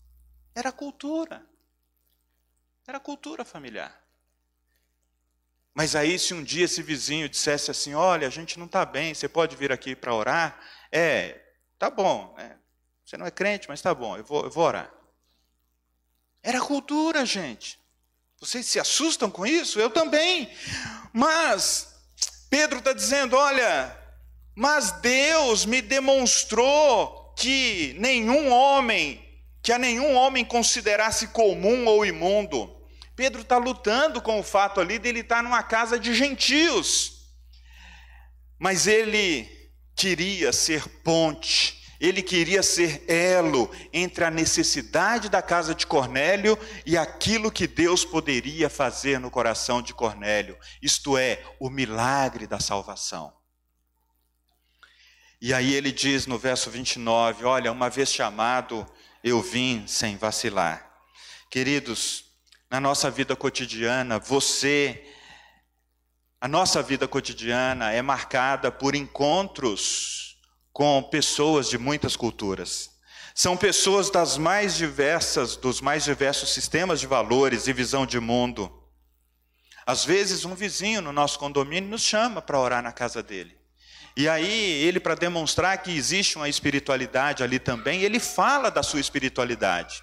[0.53, 1.47] Era cultura.
[2.85, 3.97] Era cultura familiar.
[5.73, 9.15] Mas aí, se um dia esse vizinho dissesse assim: Olha, a gente não está bem,
[9.15, 10.59] você pode vir aqui para orar?
[10.91, 11.41] É,
[11.79, 12.59] tá bom, né?
[13.05, 14.91] Você não é crente, mas tá bom, eu vou, eu vou orar.
[16.43, 17.79] Era cultura, gente.
[18.41, 19.79] Vocês se assustam com isso?
[19.79, 20.51] Eu também.
[21.13, 21.95] Mas
[22.49, 23.97] Pedro está dizendo: olha,
[24.55, 29.23] mas Deus me demonstrou que nenhum homem,
[29.63, 32.75] que a nenhum homem considerasse comum ou imundo.
[33.17, 37.29] Pedro está lutando com o fato ali dele estar numa casa de gentios.
[38.59, 39.49] Mas ele
[39.95, 46.99] queria ser ponte ele queria ser elo entre a necessidade da casa de Cornélio e
[46.99, 53.33] aquilo que Deus poderia fazer no coração de Cornélio, isto é, o milagre da salvação.
[55.41, 58.87] E aí ele diz no verso 29: Olha, uma vez chamado,
[59.23, 60.87] eu vim sem vacilar.
[61.51, 62.27] Queridos,
[62.71, 65.07] na nossa vida cotidiana, você,
[66.39, 70.24] a nossa vida cotidiana é marcada por encontros
[70.75, 72.91] com pessoas de muitas culturas.
[73.33, 78.71] São pessoas das mais diversas, dos mais diversos sistemas de valores e visão de mundo.
[79.87, 83.57] Às vezes, um vizinho no nosso condomínio nos chama para orar na casa dele.
[84.17, 89.01] E aí, ele, para demonstrar que existe uma espiritualidade ali também, ele fala da sua
[89.01, 90.03] espiritualidade.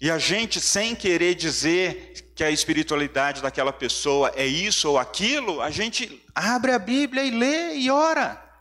[0.00, 5.60] E a gente, sem querer dizer que a espiritualidade daquela pessoa é isso ou aquilo,
[5.60, 8.51] a gente abre a Bíblia e lê e ora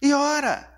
[0.00, 0.68] e ora.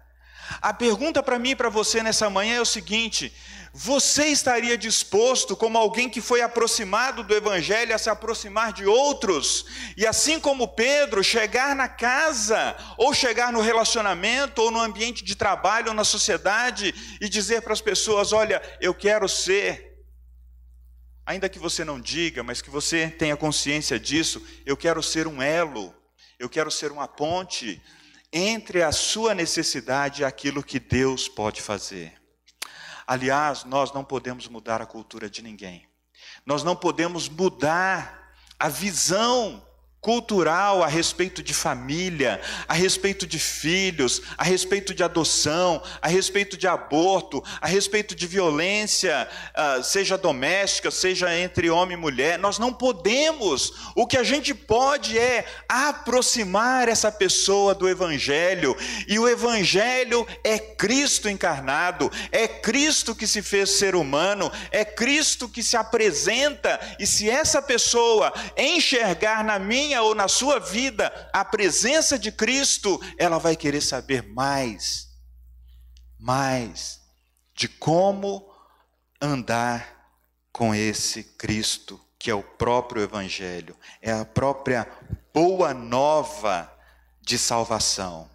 [0.61, 3.33] A pergunta para mim e para você nessa manhã é o seguinte:
[3.73, 9.65] você estaria disposto, como alguém que foi aproximado do Evangelho, a se aproximar de outros,
[9.97, 15.37] e assim como Pedro, chegar na casa, ou chegar no relacionamento, ou no ambiente de
[15.37, 20.05] trabalho, ou na sociedade, e dizer para as pessoas: olha, eu quero ser,
[21.25, 25.41] ainda que você não diga, mas que você tenha consciência disso, eu quero ser um
[25.41, 25.95] elo,
[26.41, 27.81] eu quero ser uma ponte
[28.33, 32.21] entre a sua necessidade e aquilo que Deus pode fazer.
[33.07, 35.89] Aliás, nós não podemos mudar a cultura de ninguém.
[36.47, 39.67] Nós não podemos mudar a visão
[40.01, 46.57] cultural a respeito de família, a respeito de filhos, a respeito de adoção, a respeito
[46.57, 52.39] de aborto, a respeito de violência, ah, seja doméstica, seja entre homem e mulher.
[52.39, 53.75] Nós não podemos.
[53.95, 58.75] O que a gente pode é aproximar essa pessoa do Evangelho,
[59.07, 65.49] e o Evangelho é Cristo encarnado, é Cristo que se fez ser humano, é Cristo
[65.49, 71.13] que se apresenta, e se essa pessoa enxergar na minha minha ou na sua vida
[71.33, 75.09] a presença de Cristo, ela vai querer saber mais,
[76.17, 77.01] mais
[77.55, 78.49] de como
[79.21, 80.15] andar
[80.53, 84.87] com esse Cristo, que é o próprio Evangelho, é a própria
[85.35, 86.73] boa nova
[87.21, 88.31] de salvação.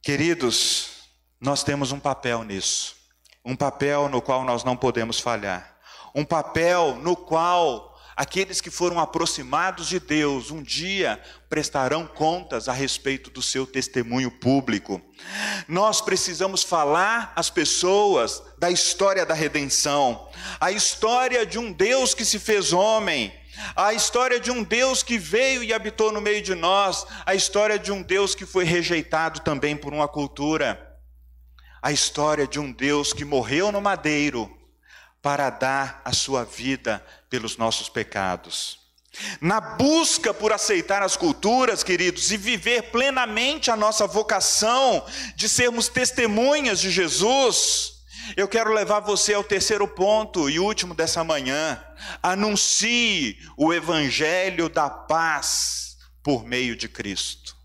[0.00, 2.96] Queridos, nós temos um papel nisso,
[3.44, 5.76] um papel no qual nós não podemos falhar,
[6.14, 12.72] um papel no qual Aqueles que foram aproximados de Deus um dia prestarão contas a
[12.72, 15.02] respeito do seu testemunho público.
[15.66, 20.28] Nós precisamos falar às pessoas da história da redenção,
[20.60, 23.34] a história de um Deus que se fez homem,
[23.74, 27.78] a história de um Deus que veio e habitou no meio de nós, a história
[27.78, 30.98] de um Deus que foi rejeitado também por uma cultura,
[31.82, 34.50] a história de um Deus que morreu no madeiro
[35.20, 38.78] para dar a sua vida pelos nossos pecados.
[39.40, 45.88] Na busca por aceitar as culturas, queridos, e viver plenamente a nossa vocação de sermos
[45.88, 47.94] testemunhas de Jesus,
[48.36, 51.84] eu quero levar você ao terceiro ponto e último dessa manhã.
[52.22, 57.56] Anuncie o evangelho da paz por meio de Cristo.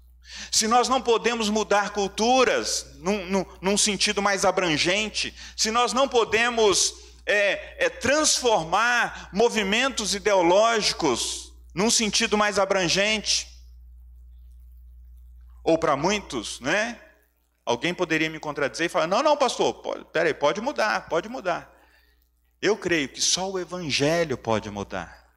[0.51, 6.07] Se nós não podemos mudar culturas num, num, num sentido mais abrangente, se nós não
[6.07, 13.47] podemos é, é transformar movimentos ideológicos num sentido mais abrangente.
[15.63, 16.99] Ou para muitos, né?
[17.63, 21.71] Alguém poderia me contradizer e falar: não, não, pastor, pode, peraí, pode mudar, pode mudar.
[22.59, 25.29] Eu creio que só o Evangelho pode mudar.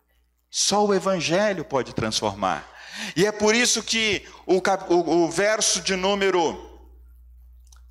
[0.51, 2.67] Só o Evangelho pode transformar.
[3.15, 6.72] E é por isso que o, o, o verso de número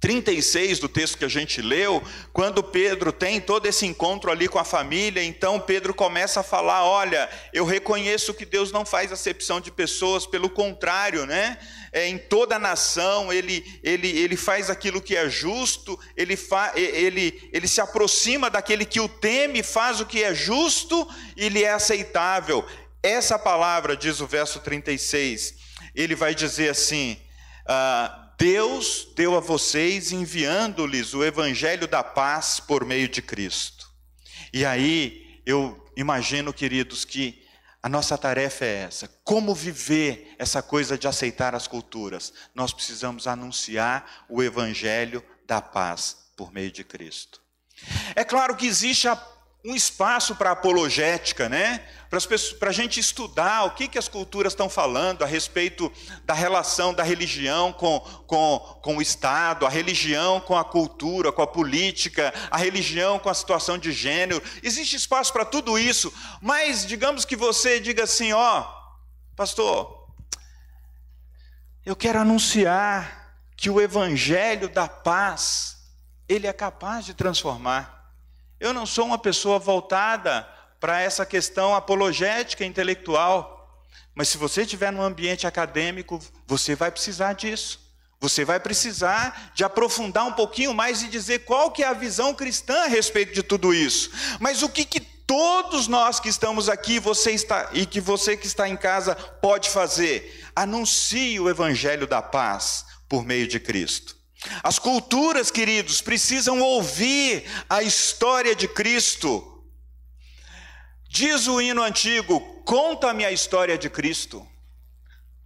[0.01, 2.01] 36 do texto que a gente leu,
[2.33, 6.83] quando Pedro tem todo esse encontro ali com a família, então Pedro começa a falar:
[6.83, 11.55] Olha, eu reconheço que Deus não faz acepção de pessoas, pelo contrário, né?
[11.93, 16.71] É, em toda a nação, ele, ele, ele faz aquilo que é justo, ele, fa,
[16.75, 21.63] ele, ele se aproxima daquele que o teme, faz o que é justo e lhe
[21.63, 22.65] é aceitável.
[23.03, 25.53] Essa palavra, diz o verso 36,
[25.93, 27.21] ele vai dizer assim.
[27.67, 33.87] Ah, Deus deu a vocês enviando-lhes o evangelho da paz por meio de Cristo.
[34.51, 37.45] E aí eu imagino, queridos, que
[37.83, 42.33] a nossa tarefa é essa: como viver essa coisa de aceitar as culturas?
[42.55, 47.39] Nós precisamos anunciar o evangelho da paz por meio de Cristo.
[48.15, 49.07] É claro que existe
[49.63, 51.87] um espaço para apologética, né?
[52.59, 55.89] Para a gente estudar o que, que as culturas estão falando a respeito
[56.25, 61.41] da relação da religião com, com, com o Estado, a religião com a cultura, com
[61.41, 64.43] a política, a religião com a situação de gênero.
[64.61, 68.67] Existe espaço para tudo isso, mas digamos que você diga assim: ó,
[69.33, 70.05] pastor,
[71.85, 75.77] eu quero anunciar que o evangelho da paz,
[76.27, 78.11] ele é capaz de transformar.
[78.59, 80.45] Eu não sou uma pessoa voltada
[80.81, 83.61] para essa questão apologética intelectual,
[84.15, 87.79] mas se você estiver num ambiente acadêmico, você vai precisar disso.
[88.19, 92.33] Você vai precisar de aprofundar um pouquinho mais e dizer qual que é a visão
[92.33, 94.11] cristã a respeito de tudo isso.
[94.39, 98.47] Mas o que, que todos nós que estamos aqui, você está e que você que
[98.47, 100.49] está em casa pode fazer?
[100.55, 104.15] Anuncie o evangelho da paz por meio de Cristo.
[104.63, 109.50] As culturas, queridos, precisam ouvir a história de Cristo.
[111.13, 114.47] Diz o hino antigo: conta-me a história de Cristo.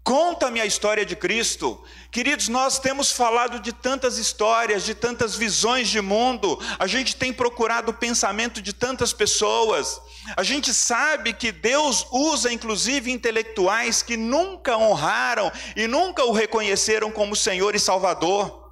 [0.03, 1.83] Conta-me a história de Cristo.
[2.11, 7.33] Queridos, nós temos falado de tantas histórias, de tantas visões de mundo, a gente tem
[7.33, 9.99] procurado o pensamento de tantas pessoas.
[10.37, 17.09] A gente sabe que Deus usa inclusive intelectuais que nunca honraram e nunca o reconheceram
[17.09, 18.64] como Senhor e Salvador.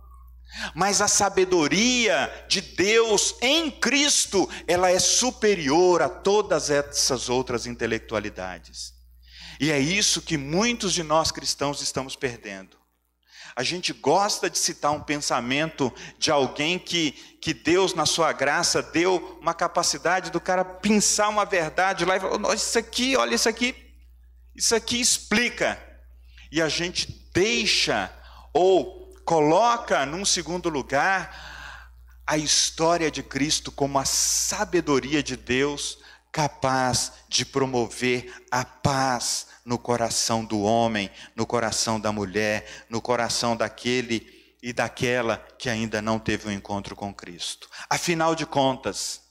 [0.74, 8.94] Mas a sabedoria de Deus em Cristo, ela é superior a todas essas outras intelectualidades.
[9.60, 12.78] E é isso que muitos de nós cristãos estamos perdendo.
[13.56, 18.82] A gente gosta de citar um pensamento de alguém que, que Deus, na sua graça,
[18.82, 23.48] deu uma capacidade do cara pensar uma verdade lá e falar: isso aqui, olha isso
[23.48, 23.76] aqui,
[24.56, 25.80] isso aqui explica.
[26.52, 28.12] E a gente deixa
[28.52, 31.54] ou coloca num segundo lugar
[32.26, 36.00] a história de Cristo como a sabedoria de Deus
[36.32, 43.56] capaz de promover a paz no coração do homem, no coração da mulher, no coração
[43.56, 47.70] daquele e daquela que ainda não teve um encontro com Cristo.
[47.90, 49.22] Afinal de contas,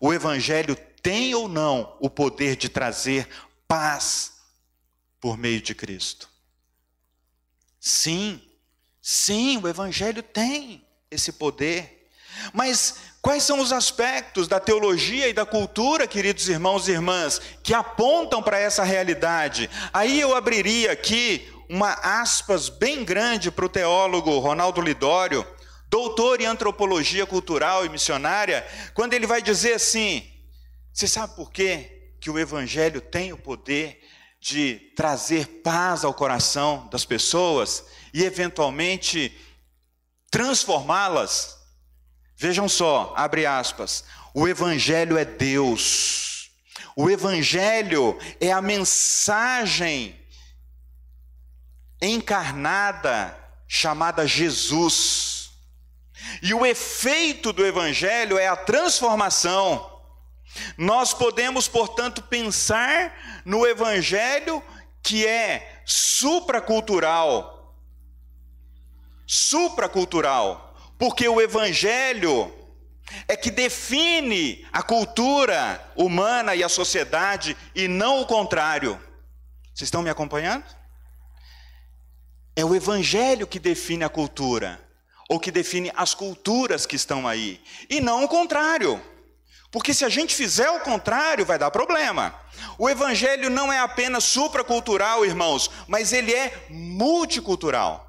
[0.00, 3.28] o Evangelho tem ou não o poder de trazer
[3.68, 4.32] paz
[5.20, 6.28] por meio de Cristo?
[7.78, 8.42] Sim,
[9.10, 12.10] Sim, o Evangelho tem esse poder.
[12.52, 17.72] Mas quais são os aspectos da teologia e da cultura, queridos irmãos e irmãs, que
[17.72, 19.70] apontam para essa realidade?
[19.94, 25.42] Aí eu abriria aqui uma aspas bem grande para o teólogo Ronaldo Lidório,
[25.88, 30.22] doutor em antropologia cultural e missionária, quando ele vai dizer assim:
[30.92, 34.02] você sabe por quê que o Evangelho tem o poder
[34.38, 37.86] de trazer paz ao coração das pessoas?
[38.12, 39.36] E eventualmente
[40.30, 41.58] transformá-las.
[42.36, 44.04] Vejam só, abre aspas.
[44.32, 46.50] O evangelho é Deus.
[46.94, 50.18] O evangelho é a mensagem
[52.00, 53.36] encarnada
[53.66, 55.50] chamada Jesus.
[56.42, 59.98] E o efeito do evangelho é a transformação.
[60.76, 64.62] Nós podemos, portanto, pensar no evangelho
[65.02, 67.57] que é supracultural,
[69.28, 72.50] supracultural, porque o evangelho
[73.28, 78.98] é que define a cultura humana e a sociedade e não o contrário.
[79.74, 80.64] Vocês estão me acompanhando?
[82.56, 84.80] É o evangelho que define a cultura,
[85.28, 89.00] ou que define as culturas que estão aí, e não o contrário.
[89.70, 92.34] Porque se a gente fizer o contrário, vai dar problema.
[92.78, 98.07] O evangelho não é apenas supracultural, irmãos, mas ele é multicultural.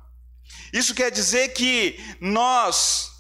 [0.72, 3.12] Isso quer dizer que nós,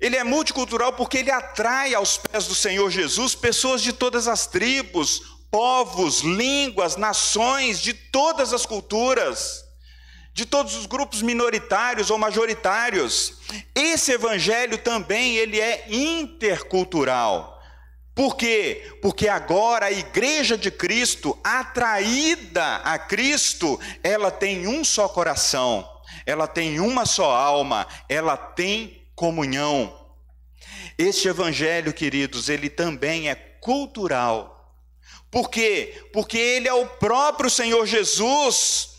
[0.00, 4.46] ele é multicultural porque ele atrai aos pés do Senhor Jesus pessoas de todas as
[4.46, 9.64] tribos, povos, línguas, nações, de todas as culturas.
[10.34, 13.34] de todos os grupos minoritários ou majoritários.
[13.72, 17.54] Esse evangelho também ele é intercultural.
[18.14, 18.96] Por quê?
[19.00, 25.88] Porque agora a igreja de Cristo, atraída a Cristo, ela tem um só coração,
[26.26, 29.92] ela tem uma só alma, ela tem comunhão.
[30.96, 34.78] Este evangelho, queridos, ele também é cultural.
[35.30, 36.08] Por quê?
[36.12, 38.94] Porque ele é o próprio Senhor Jesus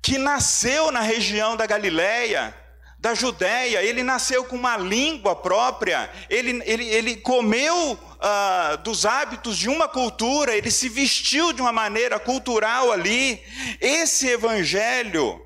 [0.00, 2.54] que nasceu na região da Galileia,
[2.98, 9.58] da Judéia, ele nasceu com uma língua própria, ele, ele, ele comeu uh, dos hábitos
[9.58, 13.42] de uma cultura, ele se vestiu de uma maneira cultural ali.
[13.78, 15.43] Esse evangelho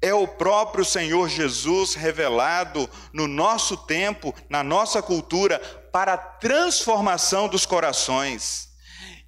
[0.00, 5.58] é o próprio Senhor Jesus revelado no nosso tempo, na nossa cultura,
[5.92, 8.68] para a transformação dos corações.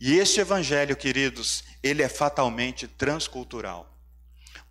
[0.01, 3.91] E este evangelho, queridos, ele é fatalmente transcultural.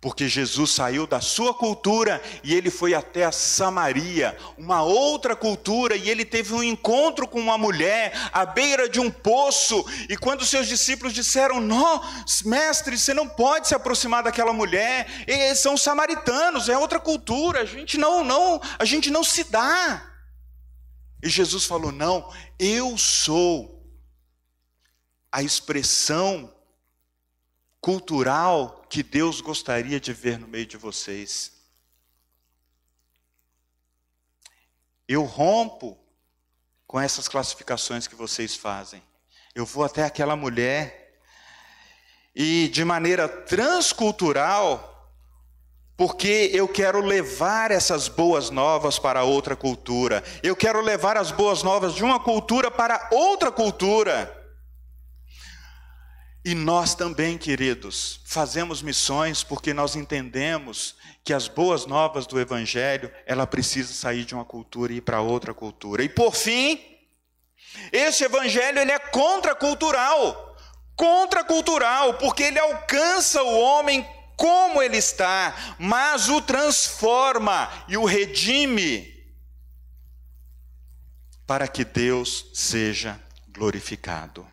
[0.00, 5.94] Porque Jesus saiu da sua cultura e ele foi até a Samaria, uma outra cultura,
[5.94, 9.84] e ele teve um encontro com uma mulher à beira de um poço.
[10.08, 12.02] E quando seus discípulos disseram: Não,
[12.46, 17.66] mestre, você não pode se aproximar daquela mulher, eles são samaritanos, é outra cultura, a
[17.66, 20.02] gente não, não, a gente não se dá.
[21.22, 23.84] E Jesus falou: Não, eu sou
[25.30, 26.50] a expressão
[27.80, 31.52] cultural que Deus gostaria de ver no meio de vocês.
[35.08, 35.98] Eu rompo
[36.86, 39.02] com essas classificações que vocês fazem.
[39.54, 41.20] Eu vou até aquela mulher
[42.34, 45.10] e de maneira transcultural,
[45.96, 50.22] porque eu quero levar essas boas novas para outra cultura.
[50.42, 54.39] Eu quero levar as boas novas de uma cultura para outra cultura.
[56.44, 63.12] E nós também, queridos, fazemos missões porque nós entendemos que as boas novas do evangelho,
[63.26, 66.02] ela precisa sair de uma cultura e ir para outra cultura.
[66.02, 66.80] E por fim,
[67.92, 70.56] esse evangelho ele é contracultural.
[70.96, 79.20] Contracultural, porque ele alcança o homem como ele está, mas o transforma e o redime
[81.46, 84.49] para que Deus seja glorificado.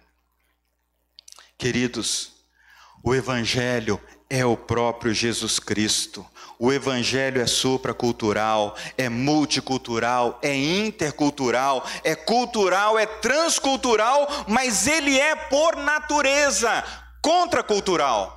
[1.57, 2.33] Queridos,
[3.03, 3.99] o Evangelho
[4.29, 6.23] é o próprio Jesus Cristo.
[6.59, 15.35] O Evangelho é supracultural, é multicultural, é intercultural, é cultural, é transcultural, mas ele é
[15.35, 16.83] por natureza
[17.23, 18.35] contracultural.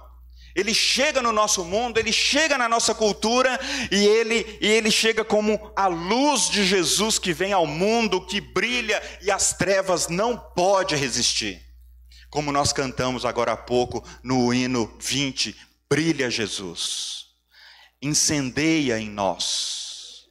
[0.56, 3.60] Ele chega no nosso mundo, ele chega na nossa cultura
[3.90, 8.40] e ele, e ele chega como a luz de Jesus que vem ao mundo, que
[8.40, 11.69] brilha e as trevas não podem resistir
[12.30, 15.56] como nós cantamos agora há pouco no hino 20,
[15.88, 17.26] brilha Jesus,
[18.00, 20.28] incendeia em nós.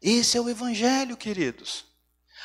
[0.00, 1.84] Esse é o Evangelho, queridos.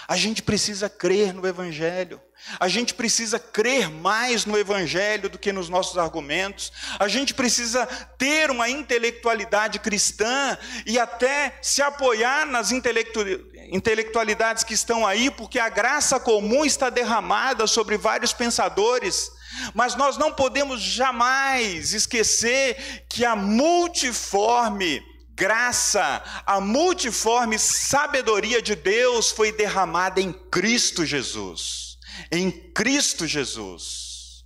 [0.07, 2.21] A gente precisa crer no Evangelho.
[2.59, 6.71] A gente precisa crer mais no Evangelho do que nos nossos argumentos.
[6.97, 7.85] A gente precisa
[8.17, 15.67] ter uma intelectualidade cristã e até se apoiar nas intelectualidades que estão aí, porque a
[15.67, 19.29] graça comum está derramada sobre vários pensadores.
[19.73, 29.29] Mas nós não podemos jamais esquecer que a multiforme graça, a multiforme sabedoria de Deus
[29.29, 31.86] foi derramada em Cristo Jesus
[32.31, 34.45] em Cristo Jesus.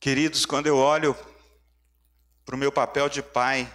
[0.00, 1.16] Queridos, quando eu olho
[2.44, 3.72] para o meu papel de pai,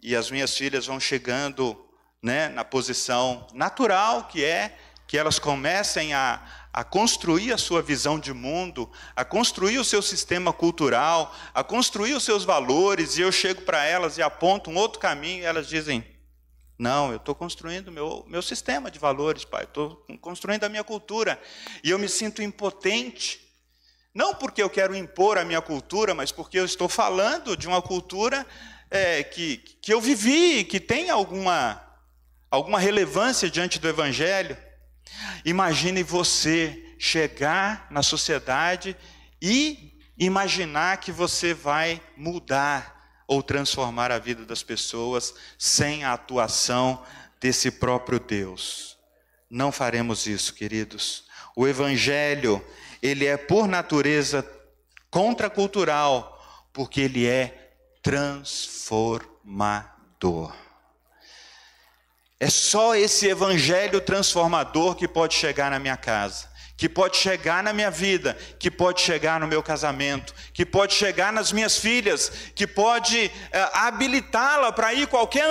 [0.00, 1.76] e as minhas filhas vão chegando
[2.22, 8.20] né, na posição natural que é que elas comecem a, a construir a sua visão
[8.20, 13.32] de mundo, a construir o seu sistema cultural, a construir os seus valores, e eu
[13.32, 16.04] chego para elas e aponto um outro caminho, e elas dizem:
[16.78, 19.64] não, eu estou construindo meu meu sistema de valores, pai.
[19.64, 21.40] Estou construindo a minha cultura
[21.82, 23.40] e eu me sinto impotente.
[24.14, 27.82] Não porque eu quero impor a minha cultura, mas porque eu estou falando de uma
[27.82, 28.46] cultura
[28.90, 31.84] é, que, que eu vivi, que tem alguma
[32.50, 34.56] alguma relevância diante do Evangelho.
[35.44, 38.96] Imagine você chegar na sociedade
[39.42, 42.97] e imaginar que você vai mudar
[43.28, 47.04] ou transformar a vida das pessoas sem a atuação
[47.38, 48.96] desse próprio Deus.
[49.50, 51.24] Não faremos isso, queridos.
[51.54, 52.64] O evangelho,
[53.02, 54.42] ele é por natureza
[55.10, 56.34] contracultural,
[56.72, 60.56] porque ele é transformador.
[62.40, 66.48] É só esse evangelho transformador que pode chegar na minha casa,
[66.78, 71.32] que pode chegar na minha vida, que pode chegar no meu casamento, que pode chegar
[71.32, 75.48] nas minhas filhas, que pode é, habilitá-la para ir qualquer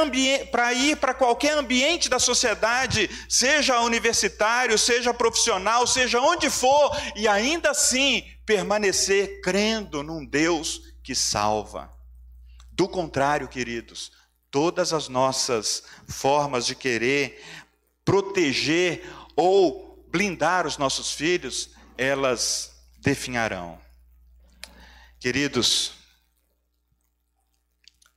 [0.50, 7.28] para ir para qualquer ambiente da sociedade, seja universitário, seja profissional, seja onde for, e
[7.28, 11.92] ainda assim permanecer crendo num Deus que salva.
[12.72, 14.14] Do contrário, queridos,
[14.50, 17.44] todas as nossas formas de querer
[18.06, 19.04] proteger
[19.36, 23.80] ou blindar os nossos filhos, elas definharão.
[25.20, 25.93] Queridos,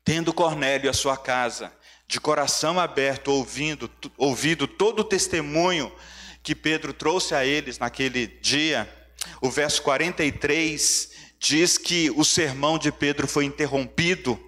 [0.05, 1.73] tendo Cornélio a sua casa,
[2.07, 5.93] de coração aberto, ouvindo, ouvido todo o testemunho
[6.43, 8.89] que Pedro trouxe a eles naquele dia,
[9.41, 14.39] o verso 43 diz que o sermão de Pedro foi interrompido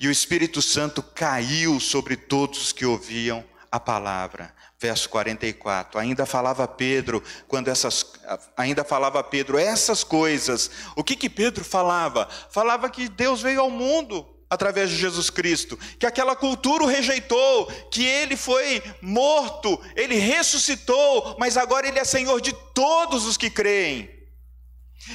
[0.00, 5.98] e o Espírito Santo caiu sobre todos os que ouviam a palavra verso 44.
[5.98, 8.12] Ainda falava Pedro, quando essas
[8.56, 10.70] ainda falava Pedro essas coisas.
[10.94, 12.28] O que que Pedro falava?
[12.50, 17.66] Falava que Deus veio ao mundo através de Jesus Cristo, que aquela cultura o rejeitou,
[17.90, 23.50] que ele foi morto, ele ressuscitou, mas agora ele é Senhor de todos os que
[23.50, 24.08] creem.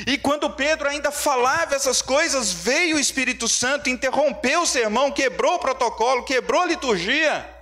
[0.06, 5.56] E quando Pedro ainda falava essas coisas, veio o Espírito Santo, interrompeu o sermão, quebrou
[5.56, 7.61] o protocolo, quebrou a liturgia.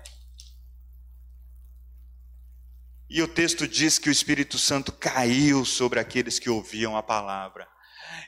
[3.09, 7.67] E o texto diz que o Espírito Santo caiu sobre aqueles que ouviam a palavra.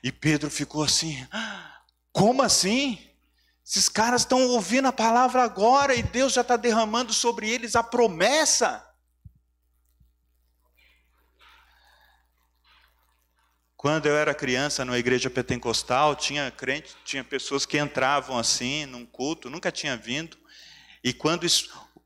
[0.04, 1.28] E Pedro ficou assim:
[2.12, 3.08] como assim?
[3.64, 7.84] Esses caras estão ouvindo a palavra agora e Deus já está derramando sobre eles a
[7.84, 8.86] promessa.
[13.78, 19.06] Quando eu era criança numa igreja pentecostal, tinha crente, tinha pessoas que entravam assim num
[19.06, 20.38] culto, nunca tinha vindo,
[21.04, 21.46] e quando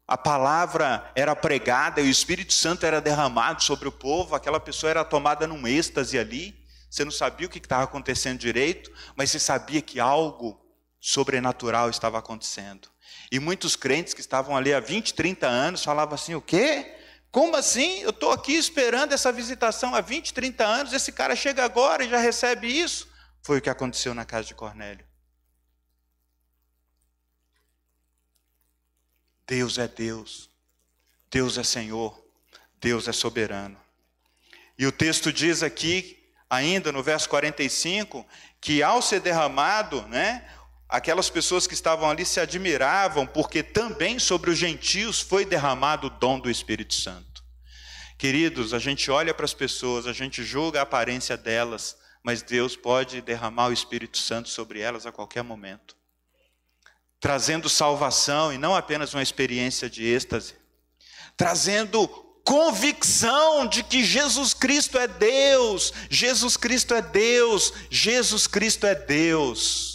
[0.08, 4.90] a palavra era pregada e o Espírito Santo era derramado sobre o povo, aquela pessoa
[4.90, 6.56] era tomada num êxtase ali.
[6.90, 10.62] Você não sabia o que estava acontecendo direito, mas você sabia que algo
[11.02, 12.88] sobrenatural estava acontecendo.
[13.32, 16.96] E muitos crentes que estavam ali há 20, 30 anos falavam assim: o quê?
[17.32, 18.00] Como assim?
[18.02, 22.10] Eu estou aqui esperando essa visitação há 20, 30 anos, esse cara chega agora e
[22.10, 23.10] já recebe isso?
[23.42, 25.05] Foi o que aconteceu na casa de Cornélio.
[29.48, 30.50] Deus é Deus,
[31.30, 32.20] Deus é Senhor,
[32.80, 33.80] Deus é soberano.
[34.78, 36.18] E o texto diz aqui,
[36.50, 38.26] ainda no verso 45,
[38.60, 40.50] que ao ser derramado, né,
[40.90, 46.10] aquelas pessoas que estavam ali se admiravam, porque também sobre os gentios foi derramado o
[46.10, 47.44] dom do Espírito Santo.
[48.18, 52.76] Queridos, a gente olha para as pessoas, a gente julga a aparência delas, mas Deus
[52.76, 55.96] pode derramar o Espírito Santo sobre elas a qualquer momento
[57.26, 60.54] trazendo salvação e não apenas uma experiência de êxtase,
[61.36, 62.08] trazendo
[62.44, 69.95] convicção de que Jesus Cristo é Deus, Jesus Cristo é Deus, Jesus Cristo é Deus.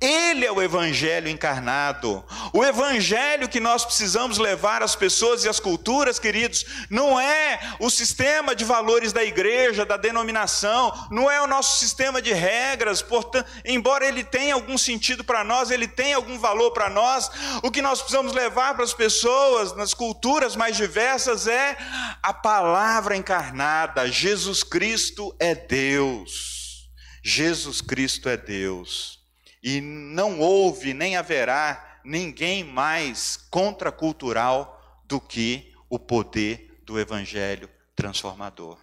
[0.00, 2.24] Ele é o Evangelho encarnado.
[2.54, 7.90] O Evangelho que nós precisamos levar às pessoas e às culturas, queridos, não é o
[7.90, 13.46] sistema de valores da igreja, da denominação, não é o nosso sistema de regras, portanto,
[13.62, 17.30] embora ele tenha algum sentido para nós, ele tem algum valor para nós,
[17.62, 21.76] o que nós precisamos levar para as pessoas, nas culturas mais diversas, é
[22.22, 24.10] a palavra encarnada.
[24.10, 26.88] Jesus Cristo é Deus.
[27.22, 29.19] Jesus Cristo é Deus
[29.62, 38.78] e não houve nem haverá ninguém mais contracultural do que o poder do Evangelho transformador.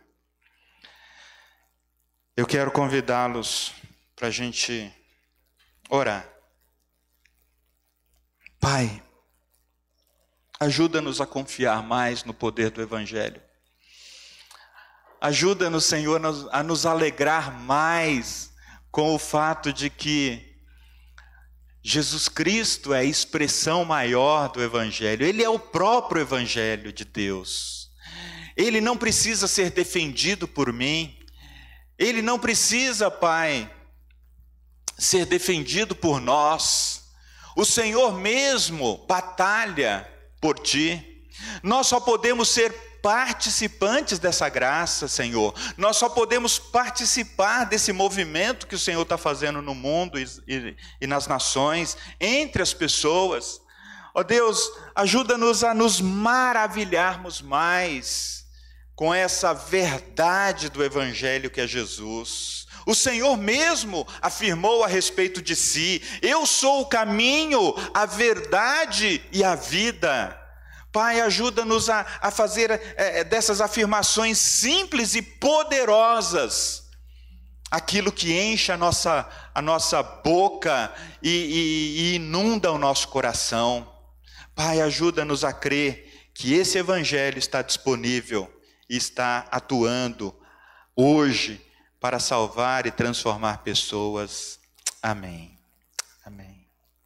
[2.36, 3.74] Eu quero convidá-los
[4.16, 4.94] para a gente
[5.90, 6.28] orar.
[8.60, 9.02] Pai,
[10.60, 13.42] ajuda-nos a confiar mais no poder do Evangelho.
[15.20, 16.22] Ajuda-nos, Senhor,
[16.52, 18.54] a nos alegrar mais
[18.92, 20.47] com o fato de que
[21.90, 27.90] Jesus Cristo é a expressão maior do Evangelho, ele é o próprio Evangelho de Deus.
[28.58, 31.18] Ele não precisa ser defendido por mim,
[31.98, 33.74] ele não precisa, Pai,
[34.98, 37.04] ser defendido por nós.
[37.56, 40.06] O Senhor mesmo batalha
[40.42, 41.26] por ti.
[41.64, 45.54] Nós só podemos ser participantes dessa graça, Senhor.
[45.78, 50.76] Nós só podemos participar desse movimento que o Senhor está fazendo no mundo e, e,
[51.02, 53.62] e nas nações, entre as pessoas.
[54.14, 58.46] Ó oh Deus, ajuda-nos a nos maravilharmos mais
[58.96, 62.66] com essa verdade do Evangelho que é Jesus.
[62.88, 69.44] O Senhor mesmo afirmou a respeito de si: Eu sou o caminho, a verdade e
[69.44, 70.47] a vida.
[70.92, 76.88] Pai, ajuda-nos a, a fazer é, dessas afirmações simples e poderosas
[77.70, 83.88] aquilo que enche a nossa, a nossa boca e, e, e inunda o nosso coração.
[84.56, 88.52] Pai, ajuda-nos a crer que esse Evangelho está disponível
[88.90, 90.34] e está atuando
[90.96, 91.62] hoje
[92.00, 94.60] para salvar e transformar pessoas.
[95.02, 95.57] Amém.